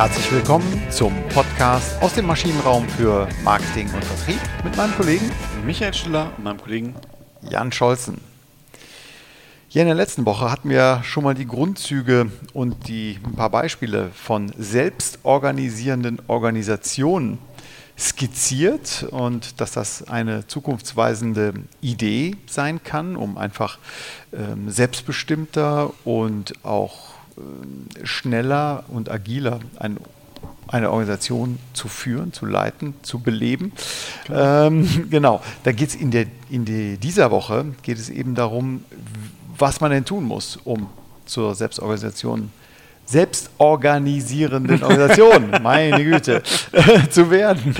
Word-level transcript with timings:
Herzlich 0.00 0.32
willkommen 0.32 0.82
zum 0.88 1.12
Podcast 1.28 2.00
aus 2.00 2.14
dem 2.14 2.24
Maschinenraum 2.24 2.88
für 2.88 3.28
Marketing 3.44 3.86
und 3.92 4.02
Vertrieb 4.02 4.40
mit 4.64 4.74
meinem 4.74 4.94
Kollegen 4.94 5.30
Michael 5.66 5.92
Stiller 5.92 6.32
und 6.38 6.44
meinem 6.44 6.58
Kollegen 6.58 6.94
Jan 7.42 7.70
Scholzen. 7.70 8.18
Ja, 9.68 9.82
in 9.82 9.88
der 9.88 9.94
letzten 9.94 10.24
Woche 10.24 10.50
hatten 10.50 10.70
wir 10.70 11.02
schon 11.04 11.22
mal 11.22 11.34
die 11.34 11.46
Grundzüge 11.46 12.32
und 12.54 12.88
die 12.88 13.18
ein 13.22 13.36
paar 13.36 13.50
Beispiele 13.50 14.08
von 14.14 14.50
selbstorganisierenden 14.56 16.22
Organisationen 16.28 17.36
skizziert 17.98 19.06
und 19.10 19.60
dass 19.60 19.72
das 19.72 20.08
eine 20.08 20.46
zukunftsweisende 20.46 21.52
Idee 21.82 22.36
sein 22.46 22.82
kann, 22.82 23.16
um 23.16 23.36
einfach 23.36 23.78
ähm, 24.32 24.70
selbstbestimmter 24.70 25.92
und 26.06 26.54
auch 26.64 27.19
schneller 28.04 28.84
und 28.88 29.10
agiler 29.10 29.60
ein 29.78 29.98
eine 30.72 30.90
Organisation 30.90 31.58
zu 31.72 31.88
führen, 31.88 32.32
zu 32.32 32.46
leiten, 32.46 32.94
zu 33.02 33.18
beleben. 33.18 33.72
Genau, 34.26 34.66
ähm, 34.66 35.06
genau. 35.10 35.42
da 35.64 35.72
geht 35.72 35.88
es 35.88 35.94
in, 35.96 36.10
der, 36.10 36.26
in 36.48 36.64
die, 36.64 36.96
dieser 36.96 37.30
Woche 37.30 37.66
geht 37.82 37.98
es 37.98 38.08
eben 38.08 38.34
darum, 38.34 38.84
was 39.58 39.80
man 39.80 39.90
denn 39.90 40.04
tun 40.04 40.24
muss, 40.24 40.56
um 40.62 40.88
zur 41.26 41.54
Selbstorganisation 41.54 42.52
selbstorganisierenden 43.04 44.82
Organisation, 44.84 45.50
meine 45.62 46.04
Güte, 46.04 46.42
zu 47.10 47.28
werden. 47.30 47.74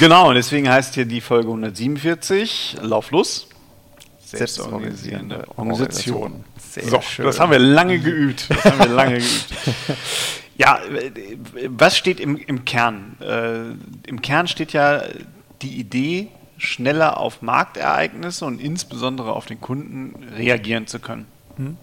Genau, 0.00 0.30
und 0.30 0.34
deswegen 0.34 0.68
heißt 0.68 0.94
hier 0.94 1.04
die 1.04 1.20
Folge 1.20 1.46
147, 1.46 2.78
Lauf 2.82 3.12
los. 3.12 3.46
Selbstorganisierende 4.24 5.44
Organisation. 5.56 6.44
Sehr 6.82 6.90
so, 6.90 7.00
schön. 7.00 7.24
das 7.24 7.40
haben 7.40 7.50
wir 7.50 7.58
lange 7.58 7.98
geübt. 7.98 8.48
Das 8.50 8.64
haben 8.64 8.78
wir 8.78 8.88
lange 8.88 9.18
geübt. 9.18 9.46
Ja, 10.58 10.80
was 11.66 11.98
steht 11.98 12.18
im, 12.18 12.38
im 12.38 12.64
Kern? 12.64 13.18
Äh, 13.20 14.08
Im 14.08 14.22
Kern 14.22 14.48
steht 14.48 14.72
ja 14.72 15.02
die 15.60 15.78
Idee, 15.78 16.28
schneller 16.56 17.18
auf 17.18 17.42
Marktereignisse 17.42 18.46
und 18.46 18.58
insbesondere 18.58 19.34
auf 19.34 19.44
den 19.44 19.60
Kunden 19.60 20.14
reagieren 20.34 20.86
zu 20.86 20.98
können. 20.98 21.26
Hm. 21.56 21.76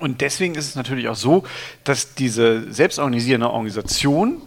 Und 0.00 0.20
deswegen 0.20 0.56
ist 0.56 0.66
es 0.66 0.74
natürlich 0.74 1.08
auch 1.08 1.14
so, 1.14 1.44
dass 1.84 2.16
diese 2.16 2.72
selbstorganisierende 2.72 3.50
Organisation 3.50 4.42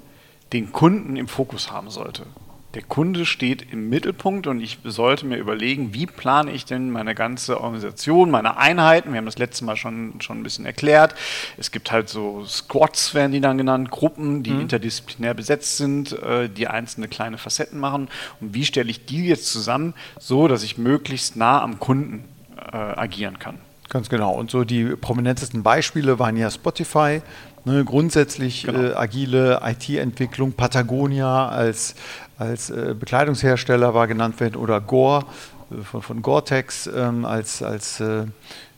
den 0.52 0.74
Kunden 0.74 1.16
im 1.16 1.30
Fokus 1.30 1.72
haben 1.72 1.90
sollte. 1.90 2.26
Der 2.74 2.82
Kunde 2.84 3.26
steht 3.26 3.74
im 3.74 3.90
Mittelpunkt 3.90 4.48
und 4.48 4.62
ich 4.62 4.80
sollte 4.86 5.26
mir 5.26 5.38
überlegen, 5.38 5.94
wie 5.94 6.06
plane 6.06 6.52
ich 6.52 6.64
denn 6.64 6.90
meine 6.90 7.16
ganze 7.16 7.60
Organisation, 7.60 8.32
meine 8.32 8.56
Einheiten. 8.56 9.12
Wir 9.12 9.18
haben 9.18 9.26
das 9.26 9.38
letzte 9.38 9.66
Mal 9.66 9.76
schon, 9.76 10.22
schon 10.22 10.40
ein 10.40 10.44
bisschen 10.44 10.66
erklärt. 10.66 11.14
Es 11.58 11.72
gibt 11.72 11.92
halt 11.92 12.08
so 12.08 12.46
Squads, 12.46 13.14
werden 13.14 13.34
die 13.34 13.42
dann 13.42 13.58
genannt, 13.58 13.92
Gruppen, 13.92 14.42
die 14.42 14.52
mhm. 14.52 14.62
interdisziplinär 14.62 15.34
besetzt 15.34 15.76
sind, 15.78 16.14
äh, 16.24 16.48
die 16.48 16.70
einzelne 16.70 17.10
kleine 17.10 17.38
Facetten 17.38 17.78
machen. 17.78 18.08
Und 18.40 18.54
wie 18.54 18.64
stelle 18.64 18.90
ich 18.90 19.06
die 19.06 19.26
jetzt 19.26 19.52
zusammen, 19.52 19.94
so 20.18 20.48
dass 20.48 20.64
ich 20.64 20.78
möglichst 20.78 21.36
nah 21.36 21.62
am 21.62 21.78
Kunden 21.78 22.24
äh, 22.72 22.78
agieren 22.78 23.38
kann? 23.38 23.60
Ganz 23.92 24.08
genau. 24.08 24.32
Und 24.32 24.50
so 24.50 24.64
die 24.64 24.86
prominentesten 24.96 25.64
Beispiele 25.64 26.18
waren 26.18 26.38
ja 26.38 26.50
Spotify, 26.50 27.22
ne, 27.66 27.84
grundsätzlich 27.86 28.64
genau. 28.64 28.80
äh, 28.80 28.94
agile 28.94 29.62
IT-Entwicklung, 29.64 30.54
Patagonia 30.54 31.50
als, 31.50 31.96
als 32.38 32.70
äh, 32.70 32.96
Bekleidungshersteller 32.98 33.94
war 33.94 34.08
genannt 34.08 34.40
werden 34.40 34.56
oder 34.56 34.82
Gore 34.82 35.26
äh, 35.72 35.84
von, 35.84 36.02
von 36.02 36.22
Gore-Tex 36.22 36.88
ähm, 36.88 37.26
als, 37.26 37.62
als 37.62 38.00
äh, 38.00 38.26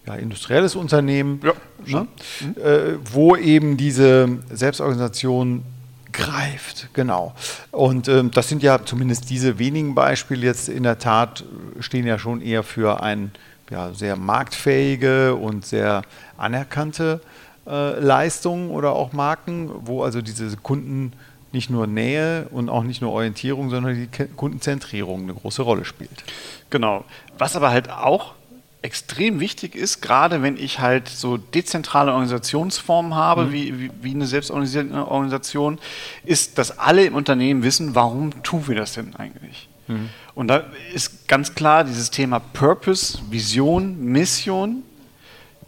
ja, 0.06 0.16
industrielles 0.16 0.76
Unternehmen, 0.76 1.40
ja, 1.86 2.02
ne? 2.02 2.08
mhm. 2.42 2.56
Äh, 2.62 2.98
wo 3.12 3.36
eben 3.36 3.78
diese 3.78 4.40
Selbstorganisation 4.52 5.64
greift, 6.12 6.90
genau. 6.94 7.34
Und 7.72 8.08
ähm, 8.08 8.30
das 8.32 8.50
sind 8.50 8.62
ja 8.62 8.86
zumindest 8.86 9.30
diese 9.30 9.58
wenigen 9.58 9.96
Beispiele 9.96 10.46
jetzt 10.46 10.70
in 10.70 10.84
der 10.84 11.00
Tat, 11.00 11.44
stehen 11.80 12.06
ja 12.06 12.20
schon 12.20 12.42
eher 12.42 12.64
für 12.64 13.02
ein 13.02 13.32
ja, 13.72 13.94
sehr 13.94 14.16
marktfähige 14.16 15.36
und 15.36 15.66
sehr 15.66 16.04
anerkannte 16.38 17.22
äh, 17.24 17.44
Leistungen 17.66 18.70
oder 18.70 18.94
auch 18.94 19.14
Marken, 19.14 19.72
wo 19.86 20.04
also 20.04 20.22
diese 20.22 20.56
Kunden 20.58 21.14
nicht 21.54 21.70
nur 21.70 21.88
Nähe 21.88 22.48
und 22.50 22.70
auch 22.70 22.84
nicht 22.84 23.02
nur 23.02 23.12
Orientierung, 23.12 23.70
sondern 23.70 23.96
die 23.96 24.28
Kundenzentrierung 24.36 25.24
eine 25.24 25.34
große 25.34 25.62
Rolle 25.62 25.86
spielt. 25.86 26.24
Genau. 26.70 27.06
Was 27.38 27.56
aber 27.56 27.70
halt 27.70 27.90
auch 27.90 28.34
extrem 28.82 29.40
wichtig 29.40 29.76
ist, 29.76 30.02
gerade 30.02 30.42
wenn 30.42 30.58
ich 30.58 30.80
halt 30.80 31.08
so 31.08 31.38
dezentrale 31.38 32.12
Organisationsformen 32.12 33.16
habe, 33.16 33.46
mhm. 33.46 33.54
wie, 33.54 33.80
wie, 33.80 33.92
wie, 34.02 34.14
eine 34.14 34.26
selbstorganisierte 34.26 35.08
Organisation, 35.08 35.80
ist, 36.26 36.58
dass 36.58 36.78
alle 36.78 37.06
im 37.06 37.16
Unternehmen 37.16 37.64
wissen, 37.64 37.96
warum 37.96 38.44
tun 38.44 38.68
wir 38.68 38.76
das 38.76 38.94
denn 38.94 39.16
eigentlich? 39.16 39.70
Mhm. 39.88 40.10
Und 40.36 40.50
da 40.50 40.66
ist 40.94 41.28
ganz 41.28 41.56
klar 41.56 41.86
dieses 41.86 42.12
Thema 42.12 42.40
Purpose, 42.40 43.20
Vision, 43.30 44.04
Mission. 44.04 44.84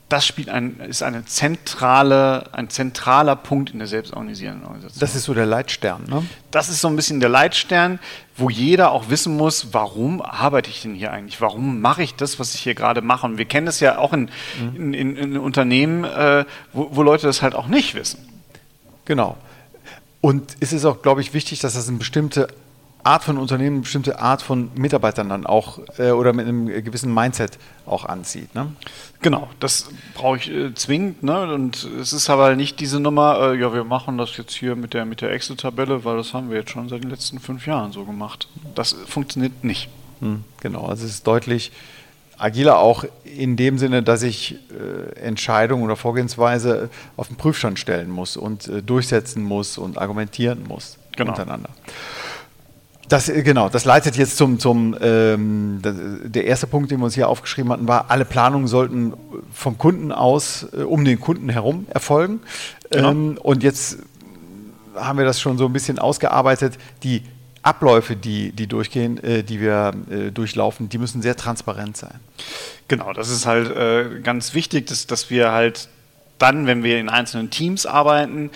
Das 0.07 0.25
spielt 0.25 0.49
ein, 0.49 0.79
ist 0.81 1.01
eine 1.01 1.25
zentrale, 1.25 2.53
ein 2.53 2.69
zentraler 2.69 3.35
Punkt 3.35 3.71
in 3.71 3.79
der 3.79 3.88
selbstorganisierenden 3.88 4.63
Organisation. 4.63 4.99
Das 4.99 5.16
ist 5.16 5.23
so 5.23 5.33
der 5.33 5.47
Leitstern, 5.47 6.03
ne? 6.07 6.23
Das 6.51 6.69
ist 6.69 6.81
so 6.81 6.88
ein 6.88 6.95
bisschen 6.95 7.19
der 7.19 7.29
Leitstern, 7.29 7.99
wo 8.38 8.51
jeder 8.51 8.91
auch 8.91 9.09
wissen 9.09 9.35
muss, 9.35 9.73
warum 9.73 10.21
arbeite 10.21 10.69
ich 10.69 10.83
denn 10.83 10.93
hier 10.93 11.11
eigentlich? 11.11 11.41
Warum 11.41 11.81
mache 11.81 12.03
ich 12.03 12.13
das, 12.13 12.39
was 12.39 12.53
ich 12.53 12.61
hier 12.61 12.75
gerade 12.75 13.01
mache? 13.01 13.25
Und 13.25 13.39
wir 13.39 13.45
kennen 13.45 13.66
das 13.66 13.79
ja 13.79 13.97
auch 13.97 14.13
in, 14.13 14.29
mhm. 14.59 14.75
in, 14.75 14.93
in, 14.93 15.17
in 15.17 15.38
Unternehmen, 15.38 16.03
äh, 16.03 16.45
wo, 16.72 16.89
wo 16.91 17.01
Leute 17.01 17.25
das 17.25 17.41
halt 17.41 17.55
auch 17.55 17.67
nicht 17.67 17.95
wissen. 17.95 18.19
Genau. 19.05 19.37
Und 20.22 20.55
es 20.59 20.72
ist 20.72 20.85
auch, 20.85 21.01
glaube 21.01 21.22
ich, 21.22 21.33
wichtig, 21.33 21.59
dass 21.59 21.73
das 21.73 21.87
eine 21.87 21.97
bestimmte 21.97 22.47
Art 23.05 23.23
von 23.23 23.38
Unternehmen, 23.38 23.75
eine 23.75 23.81
bestimmte 23.81 24.19
Art 24.19 24.41
von 24.41 24.71
Mitarbeitern 24.73 25.29
dann 25.29 25.45
auch 25.45 25.79
äh, 25.99 26.09
oder 26.09 26.33
mit 26.33 26.47
einem 26.47 26.66
gewissen 26.83 27.13
Mindset 27.13 27.59
auch 27.85 28.03
anzieht. 28.03 28.55
Ne? 28.55 28.71
Genau, 29.21 29.47
das 29.59 29.89
brauche 30.16 30.38
ich 30.38 30.49
äh, 30.51 30.73
zwingend. 30.73 31.21
Ne? 31.21 31.53
Und 31.53 31.88
es 32.01 32.13
ist 32.13 32.31
aber 32.31 32.55
nicht 32.55 32.79
diese 32.79 32.99
Nummer, 32.99 33.51
äh, 33.53 33.59
ja, 33.59 33.71
wir 33.73 33.83
machen 33.83 34.17
das 34.17 34.35
jetzt 34.38 34.55
hier 34.55 34.75
mit 34.75 34.95
der, 34.95 35.05
mit 35.05 35.21
der 35.21 35.31
Excel-Tabelle, 35.31 36.03
weil 36.03 36.17
das 36.17 36.33
haben 36.33 36.49
wir 36.49 36.57
jetzt 36.57 36.71
schon 36.71 36.89
seit 36.89 37.03
den 37.03 37.11
letzten 37.11 37.39
fünf 37.39 37.67
Jahren 37.67 37.91
so 37.91 38.05
gemacht. 38.05 38.47
Das 38.73 38.93
funktioniert 39.05 39.63
nicht. 39.63 39.87
Hm, 40.22 40.43
genau, 40.59 40.87
also 40.87 41.05
es 41.05 41.11
ist 41.11 41.27
deutlich 41.27 41.72
agiler 42.37 42.79
auch 42.79 43.05
in 43.23 43.55
dem 43.55 43.77
Sinne, 43.77 44.01
dass 44.01 44.23
ich 44.23 44.55
äh, 44.72 45.19
Entscheidungen 45.19 45.83
oder 45.83 45.95
Vorgehensweise 45.95 46.89
auf 47.17 47.27
den 47.27 47.37
Prüfstand 47.37 47.77
stellen 47.77 48.09
muss 48.09 48.35
und 48.35 48.67
äh, 48.67 48.81
durchsetzen 48.81 49.43
muss 49.43 49.77
und 49.77 49.99
argumentieren 49.99 50.63
muss 50.67 50.97
genau. 51.16 51.31
untereinander. 51.31 51.69
Das, 53.07 53.29
äh, 53.29 53.43
genau, 53.43 53.69
das 53.69 53.85
leitet 53.85 54.17
jetzt 54.17 54.38
zum, 54.38 54.59
zum 54.59 54.95
ähm, 54.99 55.79
der 55.81 56.45
erste 56.45 56.67
Punkt, 56.67 56.91
den 56.91 56.99
wir 56.99 57.05
uns 57.05 57.16
hier 57.16 57.29
aufgeschrieben 57.29 57.71
hatten, 57.71 57.88
war, 57.88 58.05
alle 58.09 58.25
Planungen 58.25 58.67
sollten 58.67 59.13
vom 59.53 59.77
Kunden 59.77 60.11
aus, 60.11 60.67
äh, 60.73 60.81
um 60.81 61.05
den 61.05 61.19
Kunden 61.19 61.49
herum 61.49 61.85
erfolgen. 61.89 62.41
Genau. 62.89 63.11
Ähm, 63.11 63.38
und 63.41 63.63
jetzt 63.63 63.99
haben 64.95 65.17
wir 65.17 65.25
das 65.25 65.39
schon 65.39 65.57
so 65.57 65.66
ein 65.66 65.73
bisschen 65.73 65.99
ausgearbeitet. 65.99 66.77
Die 67.03 67.23
Abläufe, 67.61 68.16
die, 68.16 68.51
die 68.51 68.67
durchgehen, 68.67 69.22
äh, 69.23 69.43
die 69.43 69.59
wir 69.59 69.93
äh, 70.09 70.31
durchlaufen, 70.31 70.87
die 70.89 70.97
müssen 70.97 71.22
sehr 71.22 71.35
transparent 71.35 71.97
sein. 71.97 72.19
Genau, 72.87 73.11
das 73.13 73.29
ist 73.29 73.45
halt 73.45 73.75
äh, 73.75 74.19
ganz 74.22 74.53
wichtig, 74.53 74.87
dass, 74.87 75.07
dass 75.07 75.29
wir 75.29 75.51
halt 75.51 75.89
dann, 76.37 76.67
wenn 76.67 76.83
wir 76.83 76.99
in 76.99 77.09
einzelnen 77.09 77.49
Teams 77.49 77.85
arbeiten, 77.85 78.51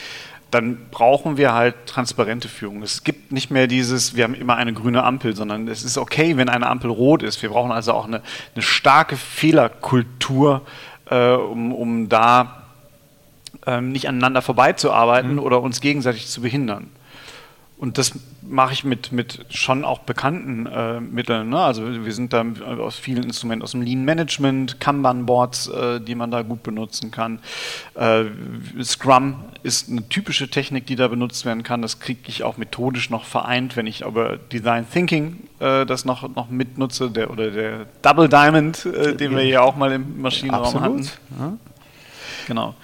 dann 0.51 0.89
brauchen 0.89 1.37
wir 1.37 1.53
halt 1.53 1.75
transparente 1.85 2.47
Führung. 2.47 2.81
Es 2.81 3.03
gibt 3.03 3.31
nicht 3.31 3.51
mehr 3.51 3.67
dieses, 3.67 4.15
wir 4.15 4.23
haben 4.23 4.33
immer 4.33 4.55
eine 4.55 4.73
grüne 4.73 5.03
Ampel, 5.03 5.35
sondern 5.35 5.67
es 5.67 5.83
ist 5.83 5.97
okay, 5.97 6.37
wenn 6.37 6.49
eine 6.49 6.67
Ampel 6.67 6.89
rot 6.89 7.23
ist. 7.23 7.41
Wir 7.41 7.49
brauchen 7.49 7.71
also 7.71 7.93
auch 7.93 8.05
eine, 8.05 8.21
eine 8.55 8.61
starke 8.61 9.15
Fehlerkultur, 9.15 10.61
äh, 11.09 11.33
um, 11.33 11.73
um 11.73 12.09
da 12.09 12.63
ähm, 13.67 13.91
nicht 13.91 14.07
aneinander 14.07 14.41
vorbeizuarbeiten 14.41 15.33
mhm. 15.33 15.39
oder 15.39 15.61
uns 15.61 15.81
gegenseitig 15.81 16.27
zu 16.27 16.41
behindern. 16.41 16.89
Und 17.79 17.97
das 17.97 18.11
mache 18.41 18.73
ich 18.73 18.83
mit, 18.83 19.13
mit 19.13 19.45
schon 19.49 19.85
auch 19.85 19.99
bekannten 19.99 20.65
äh, 20.65 20.99
Mitteln. 20.99 21.47
Ne? 21.47 21.59
Also 21.59 22.03
wir 22.03 22.11
sind 22.11 22.33
da 22.33 22.43
aus 22.77 22.97
vielen 22.97 23.23
Instrumenten, 23.23 23.63
aus 23.63 23.71
dem 23.71 23.81
Lean 23.81 24.03
Management, 24.03 24.81
Kanban-Boards, 24.81 25.69
äh, 25.69 26.01
die 26.01 26.13
man 26.13 26.29
da 26.29 26.41
gut 26.41 26.61
benutzen 26.61 27.09
kann. 27.09 27.39
Äh, 27.95 28.25
Scrum 28.83 29.45
ist 29.63 29.89
eine 29.89 30.07
typische 30.09 30.49
Technik, 30.49 30.87
die 30.87 30.97
da 30.97 31.07
benutzt 31.07 31.45
werden 31.45 31.63
kann. 31.63 31.81
Das 31.81 32.01
kriege 32.01 32.19
ich 32.27 32.43
auch 32.43 32.57
methodisch 32.57 33.09
noch 33.09 33.23
vereint, 33.23 33.77
wenn 33.77 33.87
ich 33.87 34.05
aber 34.05 34.35
Design 34.35 34.85
Thinking 34.91 35.47
äh, 35.59 35.85
das 35.85 36.03
noch, 36.03 36.27
noch 36.35 36.49
mitnutze, 36.49 37.09
der, 37.09 37.31
oder 37.31 37.49
der 37.49 37.85
Double 38.01 38.27
Diamond, 38.27 38.85
äh, 38.87 39.15
den 39.15 39.37
wir 39.37 39.45
ja 39.45 39.61
auch 39.61 39.77
mal 39.77 39.93
im 39.93 40.21
Maschinenraum 40.21 40.65
Absolut. 40.65 40.83
hatten. 40.83 41.09
Ja. 41.39 41.57
Genau. 42.45 42.75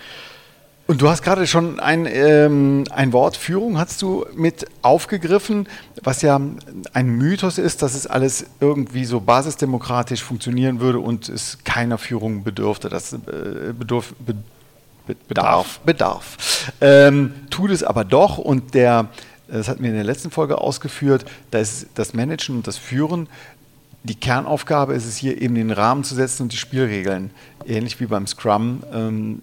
Und 0.88 1.02
du 1.02 1.10
hast 1.10 1.24
gerade 1.24 1.48
schon 1.48 1.80
ein, 1.80 2.06
ähm, 2.06 2.84
ein 2.92 3.12
Wort 3.12 3.38
Führung 3.38 3.80
hast 3.80 4.04
du 4.04 4.26
mit 4.36 4.68
aufgegriffen, 4.84 5.68
was 6.04 6.22
ja 6.22 6.40
ein 6.94 7.10
Mythos 7.10 7.58
ist, 7.58 7.82
dass 7.82 7.96
es 7.96 8.06
alles 8.06 8.46
irgendwie 8.60 9.06
so 9.06 9.20
basisdemokratisch 9.20 10.22
funktionieren 10.22 10.80
würde 10.80 11.00
und 11.00 11.28
es 11.28 11.58
keiner 11.64 11.98
Führung 11.98 12.44
bedürfte. 12.44 12.90
Das 12.90 13.14
äh, 13.14 13.74
bedurf, 13.78 14.14
be, 14.20 14.36
Bedarf. 15.28 15.80
Bedarf. 15.80 16.72
Ähm, 16.82 17.34
tut 17.50 17.72
es 17.72 17.84
aber 17.84 18.04
doch 18.04 18.38
und 18.38 18.74
der, 18.74 19.10
das 19.48 19.68
hatten 19.68 19.84
wir 19.84 19.90
in 19.90 19.96
der 19.96 20.04
letzten 20.04 20.32
Folge 20.32 20.60
ausgeführt, 20.60 21.26
da 21.52 21.60
ist 21.60 21.88
das 21.96 22.14
Managen 22.14 22.58
und 22.58 22.68
das 22.68 22.78
Führen 22.78 23.28
die 24.06 24.16
Kernaufgabe 24.16 24.94
ist 24.94 25.06
es 25.06 25.18
hier 25.18 25.42
eben 25.42 25.56
den 25.56 25.72
Rahmen 25.72 26.04
zu 26.04 26.14
setzen 26.14 26.44
und 26.44 26.52
die 26.52 26.58
Spielregeln, 26.58 27.32
ähnlich 27.66 28.00
wie 28.00 28.06
beim 28.06 28.28
Scrum, 28.28 28.84
ähm, 28.94 29.42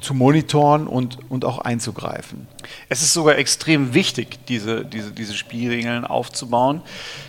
zu 0.00 0.14
monitoren 0.14 0.86
und, 0.86 1.18
und 1.28 1.44
auch 1.44 1.58
einzugreifen. 1.58 2.46
Es 2.88 3.02
ist 3.02 3.12
sogar 3.12 3.36
extrem 3.36 3.92
wichtig, 3.92 4.38
diese, 4.46 4.84
diese, 4.84 5.10
diese 5.10 5.34
Spielregeln 5.34 6.04
aufzubauen, 6.04 6.82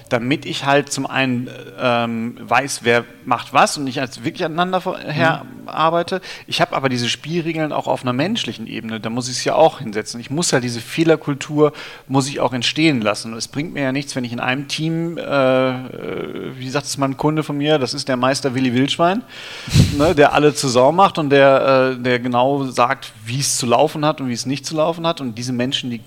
damit 0.09 0.45
ich 0.45 0.65
halt 0.65 0.91
zum 0.91 1.07
einen 1.07 1.49
ähm, 1.79 2.37
weiß, 2.39 2.81
wer 2.83 3.05
macht 3.25 3.53
was 3.53 3.77
und 3.77 3.87
ich 3.87 3.99
als 3.99 4.23
wirklich 4.23 4.45
aneinander 4.45 4.81
her 4.99 5.43
mhm. 5.43 5.67
arbeite. 5.67 6.21
Ich 6.45 6.61
habe 6.61 6.75
aber 6.75 6.89
diese 6.89 7.09
Spielregeln 7.09 7.71
auch 7.71 7.87
auf 7.87 8.03
einer 8.03 8.13
menschlichen 8.13 8.67
Ebene, 8.67 8.99
da 8.99 9.09
muss 9.09 9.27
ich 9.27 9.37
es 9.37 9.43
ja 9.43 9.55
auch 9.55 9.79
hinsetzen. 9.79 10.19
Ich 10.19 10.29
muss 10.29 10.51
ja 10.51 10.59
diese 10.59 10.79
Fehlerkultur, 10.79 11.73
muss 12.07 12.27
ich 12.29 12.39
auch 12.39 12.53
entstehen 12.53 13.01
lassen. 13.01 13.33
Es 13.33 13.47
bringt 13.47 13.73
mir 13.73 13.81
ja 13.81 13.91
nichts, 13.91 14.15
wenn 14.15 14.23
ich 14.23 14.31
in 14.33 14.39
einem 14.39 14.67
Team, 14.67 15.17
äh, 15.17 15.21
äh 15.23 16.34
wie 16.57 16.69
sagt 16.69 16.85
es 16.85 16.97
mal 16.97 17.07
ein 17.07 17.17
Kunde 17.17 17.43
von 17.43 17.57
mir, 17.57 17.79
das 17.79 17.93
ist 17.93 18.07
der 18.07 18.17
Meister 18.17 18.55
Willi 18.55 18.73
Wildschwein, 18.73 19.23
ne, 19.97 20.15
der 20.15 20.33
alle 20.33 20.51
Sau 20.51 20.91
macht 20.91 21.17
und 21.17 21.29
der, 21.29 21.95
äh, 21.97 22.01
der 22.01 22.19
genau 22.19 22.65
sagt, 22.65 23.11
wie 23.25 23.39
es 23.39 23.57
zu 23.57 23.65
laufen 23.65 24.05
hat 24.05 24.21
und 24.21 24.29
wie 24.29 24.33
es 24.33 24.45
nicht 24.45 24.65
zu 24.65 24.75
laufen 24.75 25.05
hat. 25.05 25.21
Und 25.21 25.37
diese 25.37 25.53
Menschen, 25.53 25.89
die, 25.89 26.01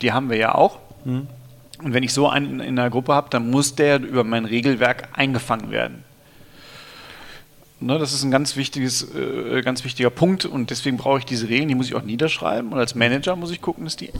die 0.00 0.12
haben 0.12 0.30
wir 0.30 0.36
ja 0.36 0.54
auch. 0.54 0.78
Mhm. 1.04 1.26
Und 1.82 1.94
wenn 1.94 2.02
ich 2.02 2.12
so 2.12 2.28
einen 2.28 2.60
in 2.60 2.78
einer 2.78 2.90
Gruppe 2.90 3.14
habe, 3.14 3.28
dann 3.30 3.50
muss 3.50 3.74
der 3.74 4.00
über 4.00 4.24
mein 4.24 4.44
Regelwerk 4.44 5.08
eingefangen 5.12 5.70
werden. 5.70 6.04
Ne, 7.80 7.98
das 7.98 8.12
ist 8.12 8.22
ein 8.22 8.30
ganz, 8.30 8.54
wichtiges, 8.54 9.12
äh, 9.12 9.60
ganz 9.62 9.82
wichtiger 9.82 10.10
Punkt 10.10 10.44
und 10.44 10.70
deswegen 10.70 10.96
brauche 10.96 11.18
ich 11.18 11.24
diese 11.24 11.48
Regeln, 11.48 11.68
die 11.68 11.74
muss 11.74 11.88
ich 11.88 11.96
auch 11.96 12.02
niederschreiben 12.02 12.72
und 12.72 12.78
als 12.78 12.94
Manager 12.94 13.34
muss 13.34 13.50
ich 13.50 13.60
gucken, 13.60 13.84
dass 13.84 13.96
die 13.96 14.10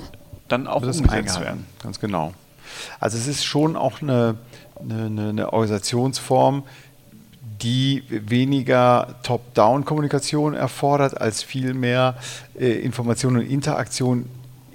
dann 0.49 0.67
auch 0.67 0.83
das 0.83 0.99
umgesetzt 0.99 1.41
werden. 1.41 1.65
Ganz 1.81 2.01
genau. 2.01 2.35
Also 2.99 3.17
es 3.17 3.29
ist 3.29 3.45
schon 3.45 3.77
auch 3.77 4.03
eine, 4.03 4.35
eine, 4.89 5.29
eine 5.31 5.53
Organisationsform, 5.53 6.65
die 7.63 8.03
weniger 8.09 9.15
Top-Down-Kommunikation 9.23 10.55
erfordert, 10.55 11.21
als 11.21 11.43
vielmehr 11.43 12.17
äh, 12.59 12.71
Information 12.81 13.37
und 13.37 13.43
Interaktion 13.43 14.27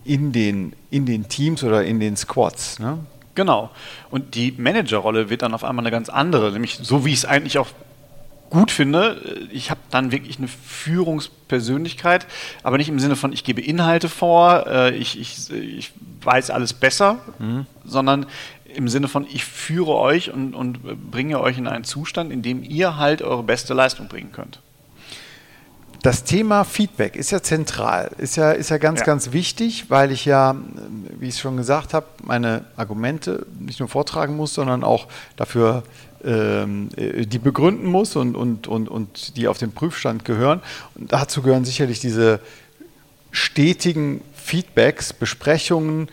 in 0.06 0.32
den, 0.32 0.74
in 0.90 1.06
den 1.06 1.28
Teams 1.28 1.64
oder 1.64 1.84
in 1.84 2.00
den 2.00 2.16
Squads. 2.16 2.80
Ne? 2.80 3.00
Genau. 3.36 3.70
Und 4.10 4.36
die 4.36 4.54
Managerrolle 4.58 5.30
wird 5.30 5.42
dann 5.42 5.54
auf 5.54 5.64
einmal 5.64 5.84
eine 5.84 5.92
ganz 5.92 6.10
andere, 6.10 6.52
nämlich 6.52 6.80
so 6.82 7.06
wie 7.06 7.10
ich 7.10 7.20
es 7.20 7.26
eigentlich 7.26 7.58
auch 7.58 7.68
gut 8.50 8.72
finde. 8.72 9.48
Ich 9.52 9.70
habe 9.70 9.80
dann 9.92 10.12
wirklich 10.12 10.38
eine 10.38 10.48
Führungspersönlichkeit, 10.48 12.26
aber 12.64 12.78
nicht 12.78 12.90
im 12.90 13.00
Sinne 13.00 13.16
von, 13.16 13.34
ich 13.34 13.44
gebe 13.44 13.62
Inhalte 13.62 14.10
vor, 14.10 14.66
äh, 14.68 14.96
ich, 14.96 15.20
ich, 15.20 15.52
ich 15.52 15.92
weiß 16.24 16.50
alles 16.50 16.74
besser, 16.74 17.20
mhm. 17.40 17.66
sondern 17.86 18.26
im 18.78 18.88
Sinne 18.88 19.08
von, 19.08 19.26
ich 19.26 19.44
führe 19.44 19.96
euch 19.96 20.32
und, 20.32 20.54
und 20.54 21.12
bringe 21.12 21.42
euch 21.42 21.58
in 21.58 21.68
einen 21.68 21.84
Zustand, 21.84 22.32
in 22.32 22.44
dem 22.44 22.64
ihr 22.64 22.98
halt 22.98 23.24
eure 23.24 23.44
beste 23.44 23.74
Leistung 23.74 24.08
bringen 24.08 24.32
könnt. 24.32 24.62
Das 26.04 26.24
Thema 26.24 26.64
Feedback 26.64 27.16
ist 27.16 27.32
ja 27.32 27.42
zentral, 27.42 28.12
ist 28.20 28.38
ja, 28.38 28.52
ist 28.52 28.70
ja 28.70 28.78
ganz, 28.78 29.00
ja. 29.00 29.06
ganz 29.08 29.32
wichtig, 29.32 29.90
weil 29.90 30.12
ich 30.12 30.26
ja, 30.26 30.56
wie 31.20 31.28
ich 31.28 31.36
es 31.36 31.40
schon 31.40 31.58
gesagt 31.58 31.96
habe, 31.96 32.06
meine 32.24 32.66
Argumente 32.76 33.48
nicht 33.60 33.80
nur 33.80 33.90
vortragen 33.90 34.36
muss, 34.36 34.54
sondern 34.54 34.84
auch 34.84 35.08
dafür 35.38 35.84
ähm, 36.24 36.90
äh, 36.96 37.26
die 37.26 37.40
begründen 37.40 37.88
muss 37.88 38.16
und, 38.16 38.36
und, 38.36 38.68
und, 38.68 38.90
und 38.90 39.38
die 39.38 39.48
auf 39.48 39.58
den 39.58 39.72
Prüfstand 39.72 40.24
gehören. 40.24 40.62
Und 40.94 41.12
dazu 41.12 41.42
gehören 41.42 41.66
sicherlich 41.66 42.00
diese 42.00 42.42
stetigen 43.32 44.22
Feedbacks, 44.36 45.14
Besprechungen, 45.14 46.10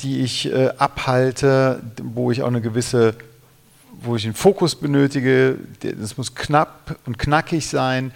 die 0.00 0.20
ich 0.20 0.52
äh, 0.52 0.70
abhalte, 0.78 1.82
wo 2.02 2.30
ich 2.30 2.42
auch 2.42 2.48
eine 2.48 2.60
gewisse 2.60 3.14
wo 4.00 4.16
ich 4.16 4.22
den 4.22 4.34
Fokus 4.34 4.74
benötige. 4.76 5.56
Das 5.80 6.16
muss 6.16 6.34
knapp 6.34 6.96
und 7.06 7.18
knackig 7.18 7.66
sein 7.66 8.12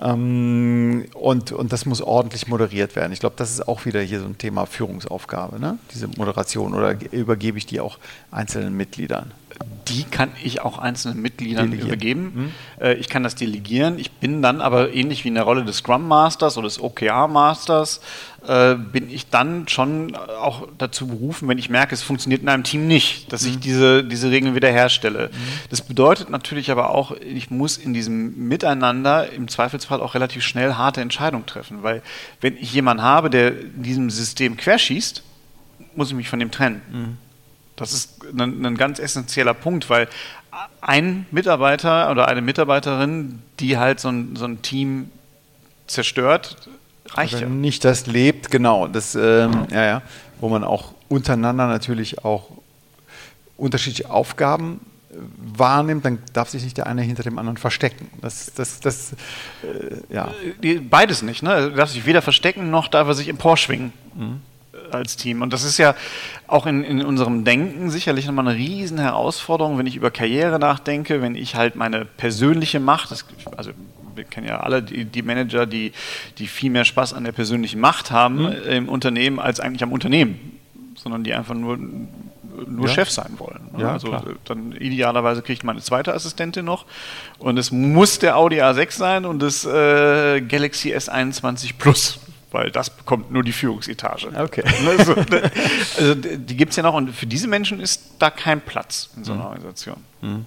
ähm, 0.00 1.06
und, 1.14 1.52
und 1.52 1.72
das 1.72 1.86
muss 1.86 2.00
ordentlich 2.00 2.46
moderiert 2.46 2.96
werden. 2.96 3.12
Ich 3.12 3.20
glaube, 3.20 3.34
das 3.36 3.50
ist 3.50 3.66
auch 3.66 3.84
wieder 3.84 4.00
hier 4.00 4.20
so 4.20 4.26
ein 4.26 4.38
Thema 4.38 4.66
Führungsaufgabe, 4.66 5.58
ne? 5.58 5.78
diese 5.92 6.08
Moderation. 6.08 6.74
Oder 6.74 6.96
übergebe 7.12 7.58
ich 7.58 7.66
die 7.66 7.80
auch 7.80 7.98
einzelnen 8.30 8.76
Mitgliedern? 8.76 9.32
Die 9.88 10.02
kann 10.02 10.30
ich 10.42 10.62
auch 10.62 10.78
einzelnen 10.78 11.22
Mitgliedern 11.22 11.70
delegieren. 11.70 11.88
übergeben. 11.88 12.52
Hm? 12.78 12.98
Ich 12.98 13.08
kann 13.08 13.22
das 13.22 13.36
delegieren. 13.36 13.98
Ich 13.98 14.10
bin 14.10 14.42
dann 14.42 14.60
aber 14.60 14.92
ähnlich 14.92 15.24
wie 15.24 15.28
in 15.28 15.34
der 15.36 15.44
Rolle 15.44 15.64
des 15.64 15.76
Scrum 15.76 16.08
Masters 16.08 16.58
oder 16.58 16.66
des 16.66 16.80
OKR 16.80 17.28
Masters 17.28 18.00
äh, 18.46 18.76
bin 18.76 19.10
ich 19.10 19.28
dann 19.28 19.66
schon 19.66 20.14
auch 20.14 20.68
dazu 20.78 21.08
berufen, 21.08 21.48
wenn 21.48 21.58
ich 21.58 21.68
merke, 21.68 21.94
es 21.94 22.02
funktioniert 22.02 22.42
in 22.42 22.48
einem 22.48 22.62
Team 22.62 22.86
nicht, 22.86 23.32
dass 23.32 23.42
mhm. 23.42 23.50
ich 23.50 23.58
diese, 23.58 24.04
diese 24.04 24.30
Regeln 24.30 24.54
wiederherstelle. 24.54 25.30
Mhm. 25.32 25.36
Das 25.70 25.82
bedeutet 25.82 26.30
natürlich 26.30 26.70
aber 26.70 26.90
auch, 26.90 27.12
ich 27.12 27.50
muss 27.50 27.76
in 27.76 27.92
diesem 27.92 28.48
Miteinander 28.48 29.32
im 29.32 29.48
Zweifelsfall 29.48 30.00
auch 30.00 30.14
relativ 30.14 30.44
schnell 30.44 30.74
harte 30.74 31.00
Entscheidungen 31.00 31.46
treffen, 31.46 31.82
weil 31.82 32.02
wenn 32.40 32.56
ich 32.56 32.72
jemanden 32.72 33.02
habe, 33.02 33.30
der 33.30 33.60
in 33.60 33.82
diesem 33.82 34.10
System 34.10 34.56
querschießt, 34.56 35.22
muss 35.96 36.10
ich 36.10 36.14
mich 36.14 36.28
von 36.28 36.38
dem 36.38 36.50
trennen. 36.50 36.82
Mhm. 36.92 37.25
Das 37.76 37.92
ist 37.92 38.24
ein, 38.38 38.64
ein, 38.64 38.76
ganz 38.76 38.98
essentieller 38.98 39.54
Punkt, 39.54 39.90
weil 39.90 40.08
ein 40.80 41.26
Mitarbeiter 41.30 42.10
oder 42.10 42.28
eine 42.28 42.40
Mitarbeiterin, 42.40 43.42
die 43.60 43.76
halt 43.76 44.00
so 44.00 44.08
ein, 44.08 44.36
so 44.36 44.46
ein 44.46 44.62
Team 44.62 45.10
zerstört, 45.86 46.56
Reicht 47.10 47.34
also 47.34 47.46
ja. 47.46 47.50
nicht 47.50 47.84
das 47.84 48.06
lebt, 48.06 48.50
genau. 48.50 48.88
Das, 48.88 49.14
ähm, 49.14 49.66
ja, 49.70 49.84
ja, 49.84 50.02
wo 50.40 50.48
man 50.48 50.64
auch 50.64 50.92
untereinander 51.08 51.66
natürlich 51.66 52.24
auch 52.24 52.50
unterschiedliche 53.56 54.10
Aufgaben 54.10 54.80
äh, 55.10 55.14
wahrnimmt, 55.56 56.04
dann 56.04 56.18
darf 56.32 56.50
sich 56.50 56.64
nicht 56.64 56.76
der 56.76 56.86
eine 56.86 57.02
hinter 57.02 57.22
dem 57.22 57.38
anderen 57.38 57.56
verstecken. 57.56 58.10
Das, 58.20 58.52
das, 58.54 58.80
das, 58.80 59.12
äh, 59.62 60.12
ja. 60.12 60.30
Beides 60.90 61.22
nicht. 61.22 61.42
Ne? 61.42 61.52
Er 61.52 61.70
darf 61.70 61.90
sich 61.90 62.06
weder 62.06 62.22
verstecken, 62.22 62.70
noch 62.70 62.88
darf 62.88 63.08
er 63.08 63.14
sich 63.14 63.28
emporschwingen 63.28 63.92
mhm. 64.14 64.40
Als 64.96 65.16
Team. 65.16 65.42
Und 65.42 65.52
das 65.52 65.64
ist 65.64 65.78
ja 65.78 65.94
auch 66.46 66.66
in, 66.66 66.84
in 66.84 67.04
unserem 67.04 67.44
Denken 67.44 67.90
sicherlich 67.90 68.26
nochmal 68.26 68.48
eine 68.48 68.56
riesen 68.56 68.98
Herausforderung, 68.98 69.78
wenn 69.78 69.86
ich 69.86 69.96
über 69.96 70.10
Karriere 70.10 70.58
nachdenke, 70.58 71.22
wenn 71.22 71.34
ich 71.34 71.54
halt 71.54 71.76
meine 71.76 72.04
persönliche 72.04 72.80
Macht, 72.80 73.10
das, 73.10 73.24
also 73.56 73.70
wir 74.14 74.24
kennen 74.24 74.46
ja 74.46 74.60
alle 74.60 74.82
die, 74.82 75.04
die, 75.04 75.22
Manager, 75.22 75.66
die, 75.66 75.92
die 76.38 76.46
viel 76.46 76.70
mehr 76.70 76.84
Spaß 76.84 77.12
an 77.12 77.24
der 77.24 77.32
persönlichen 77.32 77.80
Macht 77.80 78.10
haben 78.10 78.44
mhm. 78.44 78.52
im 78.68 78.88
Unternehmen 78.88 79.38
als 79.38 79.60
eigentlich 79.60 79.82
am 79.82 79.92
Unternehmen, 79.92 80.58
sondern 80.96 81.24
die 81.24 81.34
einfach 81.34 81.54
nur 81.54 81.78
nur 82.66 82.88
ja. 82.88 82.94
Chef 82.94 83.10
sein 83.10 83.34
wollen. 83.38 83.60
Ne? 83.72 83.82
Ja, 83.82 83.92
also 83.92 84.08
klar. 84.08 84.24
dann 84.44 84.72
idealerweise 84.72 85.42
kriegt 85.42 85.64
man 85.64 85.76
eine 85.76 85.82
zweite 85.82 86.14
Assistentin 86.14 86.64
noch 86.64 86.86
und 87.38 87.58
es 87.58 87.70
muss 87.70 88.18
der 88.18 88.36
Audi 88.36 88.62
A6 88.62 88.92
sein 88.92 89.24
und 89.24 89.40
das 89.40 89.64
äh, 89.64 90.40
Galaxy 90.40 90.94
S21 90.94 91.72
Plus 91.78 92.18
weil 92.50 92.70
das 92.70 92.90
bekommt 92.90 93.30
nur 93.30 93.42
die 93.42 93.52
Führungsetage. 93.52 94.28
Okay. 94.36 94.62
Also, 94.86 95.14
also 95.98 96.14
die 96.14 96.56
gibt 96.56 96.70
es 96.70 96.76
ja 96.76 96.82
noch 96.82 96.94
und 96.94 97.12
für 97.12 97.26
diese 97.26 97.48
Menschen 97.48 97.80
ist 97.80 98.02
da 98.18 98.30
kein 98.30 98.60
Platz 98.60 99.10
in 99.16 99.24
so 99.24 99.32
einer 99.32 99.42
mhm. 99.42 99.48
Organisation. 99.48 99.96
Mhm. 100.22 100.46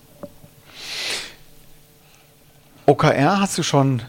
OKR 2.86 3.40
hast 3.40 3.58
du 3.58 3.64
schon 3.64 4.02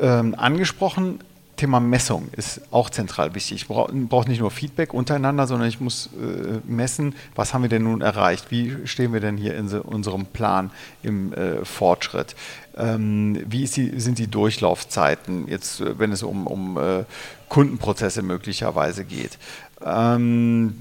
ähm, 0.00 0.34
angesprochen. 0.36 1.20
Thema 1.58 1.80
Messung 1.80 2.28
ist 2.32 2.62
auch 2.70 2.88
zentral 2.88 3.34
wichtig. 3.34 3.56
Ich 3.62 3.68
brauche 3.68 3.92
brauch 3.92 4.26
nicht 4.26 4.40
nur 4.40 4.50
Feedback 4.50 4.94
untereinander, 4.94 5.46
sondern 5.46 5.68
ich 5.68 5.80
muss 5.80 6.08
äh, 6.18 6.60
messen, 6.66 7.14
was 7.34 7.52
haben 7.52 7.62
wir 7.62 7.68
denn 7.68 7.82
nun 7.82 8.00
erreicht? 8.00 8.50
Wie 8.50 8.76
stehen 8.86 9.12
wir 9.12 9.20
denn 9.20 9.36
hier 9.36 9.54
in 9.54 9.68
so, 9.68 9.82
unserem 9.82 10.24
Plan 10.24 10.70
im 11.02 11.34
äh, 11.34 11.64
Fortschritt? 11.64 12.34
Ähm, 12.76 13.42
wie 13.46 13.64
die, 13.66 14.00
sind 14.00 14.18
die 14.18 14.28
Durchlaufzeiten, 14.28 15.48
jetzt, 15.48 15.80
äh, 15.80 15.98
wenn 15.98 16.12
es 16.12 16.22
um, 16.22 16.46
um 16.46 16.78
äh, 16.78 17.04
Kundenprozesse 17.48 18.22
möglicherweise 18.22 19.04
geht? 19.04 19.36
Ähm, 19.84 20.74